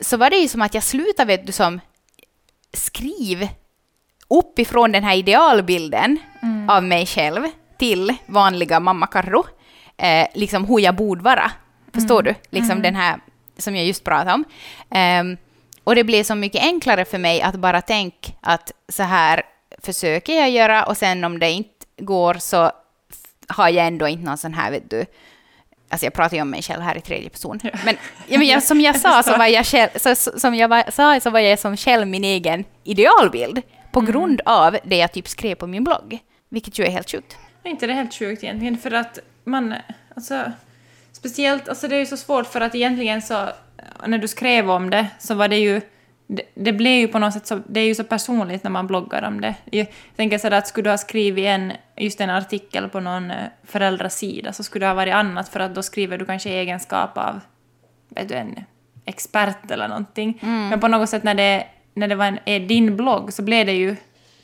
så 0.00 0.16
var 0.16 0.30
det 0.30 0.36
ju 0.36 0.48
som 0.48 0.62
att 0.62 0.74
jag 0.74 0.82
slutade 0.82 1.26
vet 1.26 1.46
du, 1.46 1.52
som 1.52 1.80
skriv 2.72 3.48
uppifrån 4.28 4.92
den 4.92 5.04
här 5.04 5.16
idealbilden 5.16 6.18
mm. 6.42 6.70
av 6.70 6.84
mig 6.84 7.06
själv 7.06 7.42
till 7.78 8.14
vanliga 8.26 8.80
mamma 8.80 9.06
Karro, 9.06 9.44
eh, 9.96 10.26
liksom 10.34 10.64
hur 10.64 10.78
jag 10.78 10.96
borde 10.96 11.22
vara. 11.22 11.52
Förstår 11.94 12.20
mm. 12.20 12.34
du? 12.34 12.56
Liksom 12.56 12.70
mm. 12.70 12.82
den 12.82 12.94
här 12.94 13.20
som 13.58 13.76
jag 13.76 13.86
just 13.86 14.04
pratade 14.04 14.32
om. 14.32 14.44
Um, 15.20 15.36
och 15.84 15.94
det 15.94 16.04
blir 16.04 16.24
så 16.24 16.34
mycket 16.34 16.62
enklare 16.62 17.04
för 17.04 17.18
mig 17.18 17.42
att 17.42 17.54
bara 17.54 17.80
tänka 17.80 18.32
att 18.40 18.72
så 18.88 19.02
här 19.02 19.42
försöker 19.78 20.32
jag 20.32 20.50
göra 20.50 20.84
och 20.84 20.96
sen 20.96 21.24
om 21.24 21.38
det 21.38 21.50
inte 21.50 21.86
går 21.96 22.34
så 22.34 22.72
har 23.46 23.68
jag 23.68 23.86
ändå 23.86 24.08
inte 24.08 24.24
någon 24.24 24.38
sån 24.38 24.54
här, 24.54 24.70
vet 24.70 24.90
du, 24.90 25.04
Alltså 25.92 26.06
jag 26.06 26.12
pratar 26.12 26.36
ju 26.36 26.42
om 26.42 26.50
mig 26.50 26.62
själv 26.62 26.82
här 26.82 26.96
i 26.96 27.00
tredje 27.00 27.28
person. 27.30 27.60
Men, 27.84 27.96
ja, 28.26 28.38
men 28.38 28.46
jag, 28.46 28.62
som 28.62 28.80
jag 28.80 28.96
sa 29.00 29.22
så 29.22 29.36
var 29.36 29.46
jag 29.46 29.66
själv, 29.66 29.88
så, 29.96 30.14
som 30.14 30.54
jag 30.54 30.68
var, 30.68 30.90
sa 30.90 31.20
så 31.20 31.30
var 31.30 31.40
jag 31.40 31.58
som 31.58 31.76
själv 31.76 32.08
min 32.08 32.24
egen 32.24 32.64
idealbild 32.84 33.62
på 33.92 34.00
mm. 34.00 34.12
grund 34.12 34.40
av 34.44 34.76
det 34.84 34.96
jag 34.96 35.12
typ 35.12 35.28
skrev 35.28 35.54
på 35.54 35.66
min 35.66 35.84
blogg. 35.84 36.18
Vilket 36.48 36.78
ju 36.78 36.84
är 36.84 36.90
helt 36.90 37.10
sjukt. 37.10 37.36
Är 37.62 37.70
inte 37.70 37.86
det 37.86 37.92
helt 37.92 38.14
sjukt 38.14 38.44
egentligen? 38.44 38.78
För 38.78 38.90
att 38.90 39.18
man, 39.44 39.74
alltså, 40.16 40.52
speciellt, 41.12 41.68
alltså 41.68 41.88
det 41.88 41.96
är 41.96 42.00
ju 42.00 42.06
så 42.06 42.16
svårt 42.16 42.46
för 42.46 42.60
att 42.60 42.74
egentligen 42.74 43.22
så, 43.22 43.48
när 44.06 44.18
du 44.18 44.28
skrev 44.28 44.70
om 44.70 44.90
det 44.90 45.06
så 45.18 45.34
var 45.34 45.48
det 45.48 45.58
ju 45.58 45.80
det, 46.26 46.42
det 46.54 46.72
blev 46.72 46.92
ju 46.92 47.08
på 47.08 47.18
något 47.18 47.32
sätt 47.32 47.46
så, 47.46 47.60
det 47.66 47.80
är 47.80 47.84
ju 47.84 47.94
så 47.94 48.04
personligt 48.04 48.64
när 48.64 48.70
man 48.70 48.86
bloggar 48.86 49.22
om 49.22 49.40
det. 49.40 49.54
Jag 49.70 49.86
tänker 50.16 50.38
sådär 50.38 50.58
att 50.58 50.68
skulle 50.68 50.84
du 50.84 50.90
ha 50.90 50.98
skrivit 50.98 51.46
en, 51.46 51.72
just 51.96 52.20
en 52.20 52.30
artikel 52.30 52.88
på 52.88 53.00
någon 53.00 53.30
eh, 53.30 53.36
föräldrasida 53.64 54.52
så 54.52 54.62
skulle 54.62 54.84
det 54.84 54.90
ha 54.90 54.94
varit 54.94 55.14
annat 55.14 55.48
för 55.48 55.60
att 55.60 55.74
då 55.74 55.82
skriver 55.82 56.18
du 56.18 56.24
kanske 56.24 56.50
i 56.50 56.58
egenskap 56.58 57.18
av 57.18 57.40
vet 58.08 58.28
du, 58.28 58.34
en 58.34 58.64
expert 59.04 59.70
eller 59.70 59.88
någonting. 59.88 60.38
Mm. 60.42 60.68
Men 60.68 60.80
på 60.80 60.88
något 60.88 61.08
sätt 61.08 61.22
när 61.22 61.34
det, 61.34 61.66
när 61.94 62.08
det 62.08 62.14
var 62.14 62.26
en, 62.26 62.38
är 62.44 62.60
din 62.60 62.96
blogg 62.96 63.32
så 63.32 63.42
blev 63.42 63.66
det 63.66 63.72
ju 63.72 63.96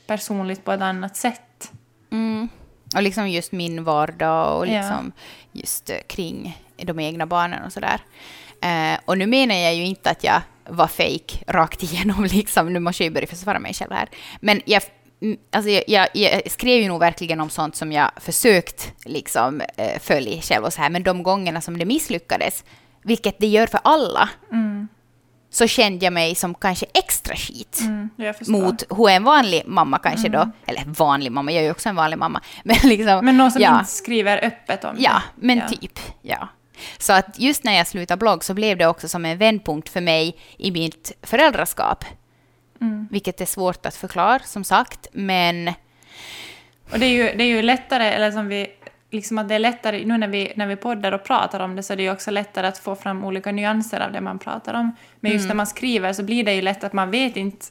personligt 0.07 0.65
på 0.65 0.71
ett 0.71 0.81
annat 0.81 1.15
sätt. 1.15 1.71
Mm. 2.11 2.49
Och 2.95 3.03
liksom 3.03 3.29
just 3.29 3.51
min 3.51 3.83
vardag 3.83 4.57
och 4.57 4.67
liksom 4.67 5.11
ja. 5.51 5.61
just 5.61 5.89
eh, 5.89 5.95
kring 6.07 6.57
de 6.77 6.99
egna 6.99 7.25
barnen 7.25 7.63
och 7.63 7.73
sådär. 7.73 7.99
Eh, 8.61 8.99
och 9.05 9.17
nu 9.17 9.27
menar 9.27 9.55
jag 9.55 9.75
ju 9.75 9.85
inte 9.85 10.09
att 10.09 10.23
jag 10.23 10.41
var 10.69 10.87
fake 10.87 11.43
rakt 11.47 11.83
igenom. 11.83 12.23
Liksom. 12.31 12.73
Nu 12.73 12.79
måste 12.79 13.03
jag 13.03 13.09
ju 13.09 13.13
börja 13.13 13.27
försvara 13.27 13.59
mig 13.59 13.73
själv 13.73 13.91
här. 13.91 14.09
Men 14.39 14.61
jag, 14.65 14.81
mm, 15.21 15.37
alltså 15.51 15.71
jag, 15.71 15.83
jag, 15.87 16.07
jag, 16.13 16.51
skrev 16.51 16.81
ju 16.81 16.87
nog 16.87 16.99
verkligen 16.99 17.41
om 17.41 17.49
sånt 17.49 17.75
som 17.75 17.91
jag 17.91 18.11
försökt 18.17 18.93
liksom, 19.05 19.61
eh, 19.77 19.99
följa 19.99 20.41
själv 20.41 20.65
och 20.65 20.73
så 20.73 20.81
här. 20.81 20.89
Men 20.89 21.03
de 21.03 21.23
gångerna 21.23 21.61
som 21.61 21.79
det 21.79 21.85
misslyckades, 21.85 22.63
vilket 23.03 23.39
det 23.39 23.47
gör 23.47 23.67
för 23.67 23.79
alla, 23.83 24.29
mm. 24.51 24.87
så 25.49 25.67
kände 25.67 26.05
jag 26.05 26.13
mig 26.13 26.35
som 26.35 26.55
kanske 26.55 26.85
extra 26.93 27.35
skit 27.35 27.79
mm, 27.81 28.09
mot 28.47 28.83
hur 28.89 29.09
en 29.09 29.23
vanlig 29.23 29.63
mamma 29.65 29.99
kanske 29.99 30.27
mm. 30.27 30.39
då, 30.39 30.51
eller 30.65 30.83
vanlig 30.85 31.31
mamma, 31.31 31.51
jag 31.51 31.61
är 31.61 31.65
ju 31.65 31.71
också 31.71 31.89
en 31.89 31.95
vanlig 31.95 32.17
mamma. 32.17 32.41
Men, 32.63 32.77
liksom, 32.83 33.25
men 33.25 33.37
någon 33.37 33.51
som 33.51 33.61
ja. 33.61 33.79
inte 33.79 33.91
skriver 33.91 34.45
öppet 34.45 34.83
om 34.83 34.95
det. 34.95 35.01
Ja, 35.01 35.21
men 35.35 35.57
ja. 35.57 35.67
typ. 35.67 35.99
Ja. 36.21 36.49
Så 36.97 37.13
att 37.13 37.39
just 37.39 37.63
när 37.63 37.77
jag 37.77 37.87
slutade 37.87 38.19
blogg 38.19 38.43
så 38.43 38.53
blev 38.53 38.77
det 38.77 38.87
också 38.87 39.07
som 39.07 39.25
en 39.25 39.37
vändpunkt 39.37 39.89
för 39.89 40.01
mig 40.01 40.37
i 40.57 40.71
mitt 40.71 41.11
föräldraskap. 41.21 42.05
Mm. 42.81 43.07
Vilket 43.11 43.41
är 43.41 43.45
svårt 43.45 43.85
att 43.85 43.95
förklara, 43.95 44.39
som 44.39 44.63
sagt, 44.63 45.07
men... 45.11 45.73
Och 46.91 46.99
det 46.99 47.05
är 47.05 47.09
ju, 47.09 47.37
det 47.37 47.43
är 47.43 47.47
ju 47.47 47.61
lättare, 47.61 48.05
eller 48.05 48.31
som 48.31 48.47
vi... 48.47 48.67
Liksom 49.11 49.37
att 49.37 49.49
det 49.49 49.55
är 49.55 49.59
lättare, 49.59 50.05
nu 50.05 50.17
när 50.17 50.27
vi, 50.27 50.53
när 50.55 50.67
vi 50.67 50.75
poddar 50.75 51.11
och 51.11 51.23
pratar 51.23 51.59
om 51.59 51.75
det 51.75 51.83
så 51.83 51.93
är 51.93 51.97
det 51.97 52.03
ju 52.03 52.11
också 52.11 52.31
lättare 52.31 52.67
att 52.67 52.77
få 52.77 52.95
fram 52.95 53.25
olika 53.25 53.51
nyanser 53.51 53.99
av 53.99 54.11
det 54.11 54.21
man 54.21 54.39
pratar 54.39 54.73
om. 54.73 54.95
Men 55.19 55.31
just 55.31 55.43
mm. 55.43 55.47
när 55.47 55.55
man 55.55 55.67
skriver 55.67 56.13
så 56.13 56.23
blir 56.23 56.43
det 56.43 56.53
ju 56.53 56.61
lätt 56.61 56.83
att 56.83 56.93
man 56.93 57.11
vet 57.11 57.37
inte... 57.37 57.65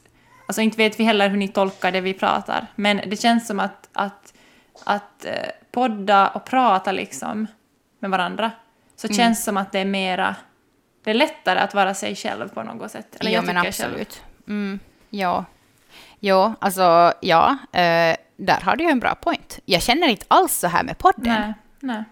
Alltså 0.47 0.61
inte 0.61 0.77
vet 0.77 0.99
vi 0.99 1.03
heller 1.03 1.29
hur 1.29 1.37
ni 1.37 1.47
tolkar 1.47 1.91
det 1.91 2.01
vi 2.01 2.13
pratar. 2.13 2.67
Men 2.75 3.01
det 3.05 3.21
känns 3.21 3.47
som 3.47 3.59
att, 3.59 3.89
att, 3.93 4.33
att 4.83 5.25
eh, 5.25 5.33
podda 5.71 6.27
och 6.27 6.45
prata 6.45 6.91
liksom 6.91 7.47
med 7.99 8.11
varandra 8.11 8.51
så 8.99 9.07
mm. 9.07 9.17
känns 9.17 9.39
det 9.39 9.43
som 9.43 9.57
att 9.57 9.71
det 9.71 9.79
är 9.79 9.85
mera... 9.85 10.35
Det 11.03 11.09
är 11.09 11.13
lättare 11.13 11.59
att 11.59 11.73
vara 11.73 11.93
sig 11.93 12.15
själv 12.15 12.49
på 12.49 12.63
något 12.63 12.91
sätt. 12.91 13.15
Eller 13.19 13.31
ja, 13.31 13.41
men 13.41 13.57
absolut. 13.57 14.23
Mm, 14.47 14.79
ja. 15.09 15.45
Ja, 16.19 16.53
alltså 16.59 17.13
ja, 17.21 17.57
eh, 17.71 18.15
där 18.37 18.61
har 18.61 18.75
du 18.75 18.83
ju 18.83 18.89
en 18.89 18.99
bra 18.99 19.15
point. 19.15 19.59
Jag 19.65 19.81
känner 19.81 20.07
inte 20.07 20.25
alls 20.27 20.53
så 20.53 20.67
här 20.67 20.83
med 20.83 20.97
podden. 20.97 21.41
Nej, 21.41 21.53
nej. 21.79 22.03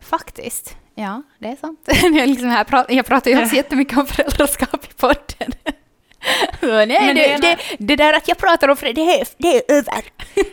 Faktiskt. 0.00 0.76
Ja, 0.94 1.22
det 1.38 1.48
är 1.48 1.56
sant. 1.56 1.80
jag, 2.02 2.28
liksom 2.28 2.48
här, 2.48 2.84
jag 2.88 3.06
pratar 3.06 3.30
ju 3.30 3.42
också 3.42 3.56
jättemycket 3.56 3.98
om 3.98 4.06
föräldraskap 4.06 4.84
i 4.84 4.94
podden. 4.96 5.52
Nej, 6.60 6.86
Men 6.86 6.86
det, 6.86 7.12
det 7.14 7.38
det, 7.40 7.56
det, 7.78 7.96
där 7.96 8.12
att 8.12 8.28
jag 8.28 8.38
pratar 8.38 8.68
om 8.68 8.76
det 8.80 8.88
är, 8.88 9.28
det 9.38 9.56
är 9.56 9.62
över. 9.68 10.04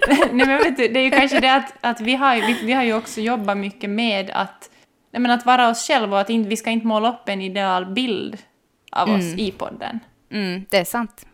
Nej, 0.33 0.45
men 0.45 0.57
vet 0.57 0.77
du, 0.77 0.87
det 0.87 0.99
är 0.99 1.03
ju 1.03 1.11
kanske 1.11 1.39
det 1.39 1.53
att, 1.53 1.73
att 1.81 2.01
vi, 2.01 2.15
har, 2.15 2.35
vi, 2.35 2.53
vi 2.63 2.73
har 2.73 2.83
ju 2.83 2.93
också 2.93 3.21
jobbat 3.21 3.57
mycket 3.57 3.89
med 3.89 4.31
att, 4.33 4.69
nej, 5.17 5.21
men 5.21 5.31
att 5.31 5.45
vara 5.45 5.69
oss 5.69 5.87
själva 5.87 6.15
och 6.15 6.21
att 6.21 6.29
inte, 6.29 6.49
vi 6.49 6.57
ska 6.57 6.69
inte 6.69 6.87
måla 6.87 7.09
upp 7.09 7.29
en 7.29 7.41
ideal 7.41 7.85
bild 7.85 8.37
av 8.91 9.09
oss 9.09 9.23
i 9.37 9.51
podden. 9.51 9.99
Mm, 10.31 10.65
det 10.69 10.77
är 10.77 10.85
sant. 10.85 11.25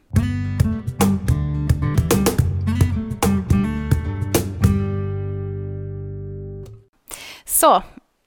Så, 7.45 7.83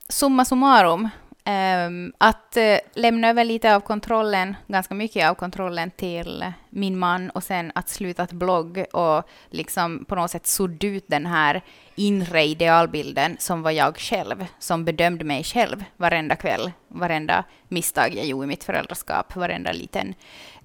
summa 0.09 0.45
summarum. 0.45 1.09
Um, 1.49 2.13
att 2.19 2.57
uh, 2.57 2.79
lämna 2.95 3.29
över 3.29 3.45
lite 3.45 3.77
av 3.77 3.81
kontrollen, 3.81 4.57
ganska 4.67 4.95
mycket 4.95 5.31
av 5.31 5.35
kontrollen 5.35 5.91
till 5.91 6.53
min 6.71 6.99
man 6.99 7.31
och 7.31 7.43
sen 7.43 7.73
att 7.75 7.89
sluta 7.89 8.23
att 8.23 8.33
blogg 8.33 8.85
och 8.93 9.29
liksom 9.51 10.05
på 10.05 10.15
något 10.15 10.31
sätt 10.31 10.47
sudda 10.47 10.87
ut 10.87 11.05
den 11.07 11.27
här 11.27 11.63
inre 11.95 12.45
idealbilden 12.45 13.37
som 13.39 13.63
var 13.63 13.71
jag 13.71 13.99
själv, 13.99 14.47
som 14.59 14.85
bedömde 14.85 15.25
mig 15.25 15.45
själv 15.45 15.85
varenda 15.97 16.37
kväll, 16.37 16.73
varenda 16.89 17.45
misstag 17.69 18.15
jag 18.15 18.27
gjorde 18.27 18.45
i 18.45 18.49
mitt 18.49 18.65
föräldraskap, 18.65 19.37
varenda 19.37 19.73
liten 19.73 20.15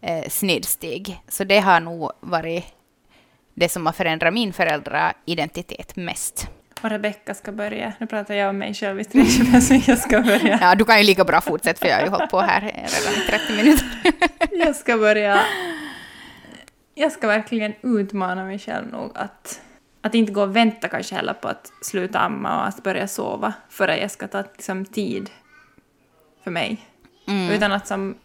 uh, 0.09 0.29
snedsteg. 0.29 1.21
Så 1.27 1.43
det 1.43 1.59
har 1.59 1.79
nog 1.79 2.11
varit 2.19 2.65
det 3.53 3.69
som 3.69 3.85
har 3.85 3.93
förändrat 3.93 4.33
min 4.33 4.53
föräldraidentitet 4.53 5.95
mest. 5.95 6.47
Och 6.81 6.89
Rebecka 6.89 7.33
ska 7.33 7.51
börja. 7.51 7.93
Nu 7.97 8.07
pratar 8.07 8.35
jag 8.35 8.49
om 8.49 8.57
mig 8.57 8.73
själv 8.73 9.03
tredje 9.03 9.61
så 9.61 9.91
jag 9.91 9.97
ska 9.97 10.21
börja. 10.21 10.59
Ja, 10.61 10.75
du 10.75 10.85
kan 10.85 10.97
ju 10.97 11.03
lika 11.03 11.23
bra 11.23 11.41
fortsätta 11.41 11.79
för 11.79 11.87
jag 11.87 11.95
har 11.95 12.03
ju 12.03 12.09
hållit 12.09 12.31
på 12.31 12.39
här 12.39 12.61
redan 12.61 13.23
i 13.23 13.27
30 13.27 13.55
minuter. 13.55 13.87
Jag 14.65 14.75
ska 14.75 14.97
börja... 14.97 15.41
Jag 16.95 17.11
ska 17.11 17.27
verkligen 17.27 17.73
utmana 17.81 18.45
mig 18.45 18.59
själv 18.59 18.87
nog 18.91 19.11
att, 19.15 19.61
att 20.01 20.15
inte 20.15 20.31
gå 20.31 20.41
och 20.41 20.55
vänta 20.55 20.87
kanske 20.87 21.15
heller 21.15 21.33
på 21.33 21.47
att 21.47 21.71
sluta 21.81 22.19
amma 22.19 22.61
och 22.61 22.67
att 22.67 22.83
börja 22.83 23.07
sova 23.07 23.53
före 23.69 23.97
jag 23.97 24.11
ska 24.11 24.27
ta 24.27 24.41
liksom, 24.41 24.85
tid 24.85 25.29
för 26.43 26.51
mig. 26.51 26.81
Utan 27.51 27.71
att 27.71 27.87
som... 27.87 28.15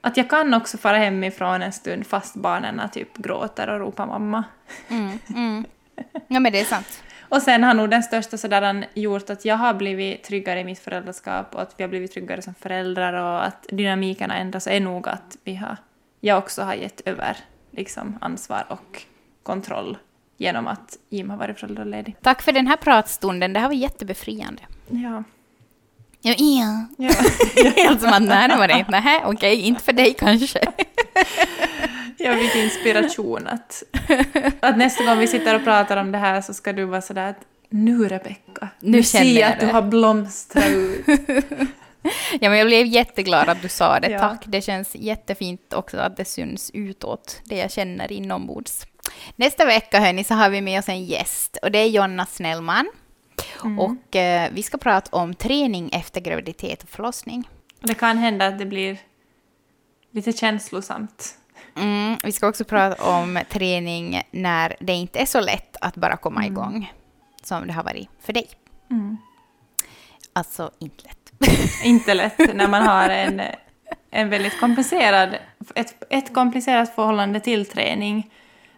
Att 0.00 0.16
jag 0.16 0.30
kan 0.30 0.54
också 0.54 0.78
fara 0.78 0.96
hemifrån 0.96 1.62
en 1.62 1.72
stund 1.72 2.06
fast 2.06 2.34
barnen 2.34 2.80
typ 2.92 3.16
gråter 3.16 3.68
och 3.68 3.80
ropar 3.80 4.06
mamma. 4.06 4.44
Ja, 6.28 6.40
men 6.40 6.52
det 6.52 6.60
är 6.60 6.64
sant. 6.64 7.02
Och 7.30 7.42
sen 7.42 7.64
har 7.64 7.74
nog 7.74 7.90
den 7.90 8.02
största 8.02 8.36
sådär 8.36 8.86
gjort 8.94 9.30
att 9.30 9.44
jag 9.44 9.56
har 9.56 9.74
blivit 9.74 10.24
tryggare 10.24 10.60
i 10.60 10.64
mitt 10.64 10.78
föräldraskap 10.78 11.54
och 11.54 11.62
att 11.62 11.74
vi 11.76 11.82
har 11.82 11.88
blivit 11.88 12.12
tryggare 12.12 12.42
som 12.42 12.54
föräldrar 12.54 13.12
och 13.12 13.46
att 13.46 13.66
dynamiken 13.68 14.30
har 14.30 14.36
ändrats 14.36 14.66
är 14.66 14.80
nog 14.80 15.08
att 15.08 15.36
vi 15.44 15.54
har, 15.54 15.76
jag 16.20 16.38
också 16.38 16.62
har 16.62 16.74
gett 16.74 17.00
över 17.00 17.36
liksom, 17.70 18.18
ansvar 18.20 18.64
och 18.68 19.02
kontroll 19.42 19.98
genom 20.36 20.66
att 20.66 20.98
Jim 21.08 21.30
har 21.30 21.36
varit 21.36 21.60
föräldraledig. 21.60 22.16
Tack 22.22 22.42
för 22.42 22.52
den 22.52 22.66
här 22.66 22.76
pratstunden, 22.76 23.52
det 23.52 23.60
här 23.60 23.66
var 23.66 23.74
jättebefriande. 23.74 24.62
Ja. 24.88 25.24
Ja, 26.20 26.34
ja. 26.38 26.86
ja. 26.98 27.10
Helt 27.76 28.00
som 28.00 28.12
att 28.12 28.68
det 28.68 28.78
inte. 28.78 28.90
Nej, 28.90 29.22
okej, 29.24 29.60
inte 29.60 29.82
för 29.82 29.92
dig 29.92 30.14
kanske. 30.18 30.60
Jag 32.20 32.38
fick 32.40 32.54
inspiration 32.56 33.46
att, 33.46 33.82
att 34.60 34.78
nästa 34.78 35.04
gång 35.04 35.18
vi 35.18 35.26
sitter 35.26 35.56
och 35.56 35.64
pratar 35.64 35.96
om 35.96 36.12
det 36.12 36.18
här 36.18 36.40
så 36.40 36.54
ska 36.54 36.72
du 36.72 36.84
vara 36.84 37.00
sådär 37.00 37.30
att 37.30 37.40
nu 37.68 38.08
Rebecka, 38.08 38.68
Nu 38.80 38.90
nu 38.90 39.02
känner 39.02 39.24
ser 39.24 39.40
jag 39.40 39.52
att 39.52 39.60
du 39.60 39.66
det." 39.66 39.72
har 39.72 39.82
blomstrat 39.82 40.68
ut. 40.68 41.06
Ja, 42.40 42.50
men 42.50 42.58
jag 42.58 42.66
blev 42.66 42.86
jätteglad 42.86 43.48
att 43.48 43.62
du 43.62 43.68
sa 43.68 44.00
det. 44.00 44.10
Ja. 44.10 44.18
Tack. 44.18 44.42
Det 44.46 44.60
känns 44.60 44.94
jättefint 44.94 45.72
också 45.72 45.98
att 45.98 46.16
det 46.16 46.24
syns 46.24 46.70
utåt, 46.74 47.40
det 47.44 47.56
jag 47.56 47.70
känner 47.70 48.12
inombords. 48.12 48.86
Nästa 49.36 49.64
vecka 49.64 50.00
hörni, 50.00 50.24
så 50.24 50.34
har 50.34 50.50
vi 50.50 50.60
med 50.60 50.78
oss 50.78 50.88
en 50.88 51.04
gäst 51.04 51.56
och 51.62 51.70
det 51.70 51.78
är 51.78 51.86
Jonna 51.86 52.26
Snellman. 52.26 52.90
Och 53.78 54.16
eh, 54.16 54.50
vi 54.52 54.62
ska 54.62 54.78
prata 54.78 55.16
om 55.16 55.34
träning 55.34 55.90
efter 55.92 56.20
graviditet 56.20 56.82
och 56.82 56.88
förlossning. 56.88 57.48
Det 57.80 57.94
kan 57.94 58.18
hända 58.18 58.46
att 58.46 58.58
det 58.58 58.66
blir 58.66 58.98
lite 60.10 60.32
känslosamt. 60.32 61.34
Mm, 61.76 62.18
vi 62.22 62.32
ska 62.32 62.48
också 62.48 62.64
prata 62.64 63.18
om 63.18 63.40
träning 63.48 64.22
när 64.30 64.76
det 64.80 64.92
inte 64.92 65.18
är 65.18 65.26
så 65.26 65.40
lätt 65.40 65.76
att 65.80 65.96
bara 65.96 66.16
komma 66.16 66.46
igång 66.46 66.92
som 67.42 67.66
det 67.66 67.72
har 67.72 67.84
varit 67.84 68.08
för 68.20 68.32
dig. 68.32 68.48
Alltså 70.32 70.70
inte 70.78 71.04
lätt. 71.04 71.32
inte 71.84 72.14
lätt 72.14 72.54
när 72.54 72.68
man 72.68 72.82
har 72.82 73.08
en, 73.08 73.42
en 74.10 74.30
väldigt 74.30 74.60
komplicerad, 74.60 75.36
ett, 75.74 76.02
ett 76.10 76.34
komplicerat 76.34 76.94
förhållande 76.94 77.40
till 77.40 77.66
träning 77.66 78.30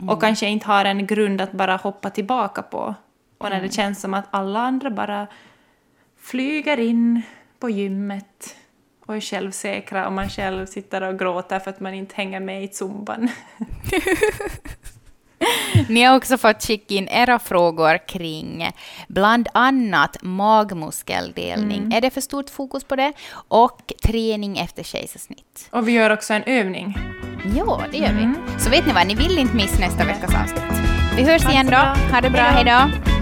och 0.08 0.20
kanske 0.20 0.46
inte 0.46 0.66
har 0.66 0.84
en 0.84 1.06
grund 1.06 1.40
att 1.40 1.52
bara 1.52 1.76
hoppa 1.76 2.10
tillbaka 2.10 2.62
på. 2.62 2.94
Och 3.38 3.50
när 3.50 3.62
det 3.62 3.72
känns 3.74 4.00
som 4.00 4.14
att 4.14 4.26
alla 4.30 4.60
andra 4.60 4.90
bara 4.90 5.26
flyger 6.20 6.80
in 6.80 7.22
på 7.58 7.70
gymmet 7.70 8.56
och 9.06 9.16
är 9.16 9.20
självsäkra 9.20 10.06
och 10.06 10.12
man 10.12 10.30
själv 10.30 10.66
sitter 10.66 11.02
och 11.02 11.18
gråter 11.18 11.58
för 11.58 11.70
att 11.70 11.80
man 11.80 11.94
inte 11.94 12.14
hänger 12.16 12.40
med 12.40 12.64
i 12.64 12.68
zumban. 12.68 13.30
Ni 15.88 16.02
har 16.02 16.16
också 16.16 16.38
fått 16.38 16.62
skicka 16.62 16.94
in 16.94 17.08
era 17.08 17.38
frågor 17.38 18.06
kring 18.08 18.70
bland 19.08 19.48
annat 19.54 20.16
magmuskeldelning. 20.22 21.92
Är 21.92 22.00
det 22.00 22.10
för 22.10 22.20
stort 22.20 22.50
fokus 22.50 22.84
på 22.84 22.96
det? 22.96 23.12
Och 23.48 23.92
träning 24.04 24.58
efter 24.58 24.82
kejsarsnitt. 24.82 25.68
Och 25.70 25.88
vi 25.88 25.92
gör 25.92 26.10
också 26.10 26.34
en 26.34 26.42
övning. 26.42 26.98
Ja, 27.56 27.80
det 27.92 27.98
gör 27.98 28.12
vi. 28.12 28.34
Så 28.58 28.70
vet 28.70 28.86
ni 28.86 28.92
vad, 28.92 29.06
ni 29.06 29.14
vill 29.14 29.38
inte 29.38 29.56
missa 29.56 29.78
nästa 29.80 30.04
veckas 30.04 30.34
avsnitt. 30.34 30.82
Vi 31.16 31.22
hörs 31.22 31.48
igen 31.48 31.66
då. 31.66 32.12
Ha 32.12 32.20
det 32.20 32.30
bra, 32.30 32.42
Hej 32.42 32.64
då. 32.64 33.21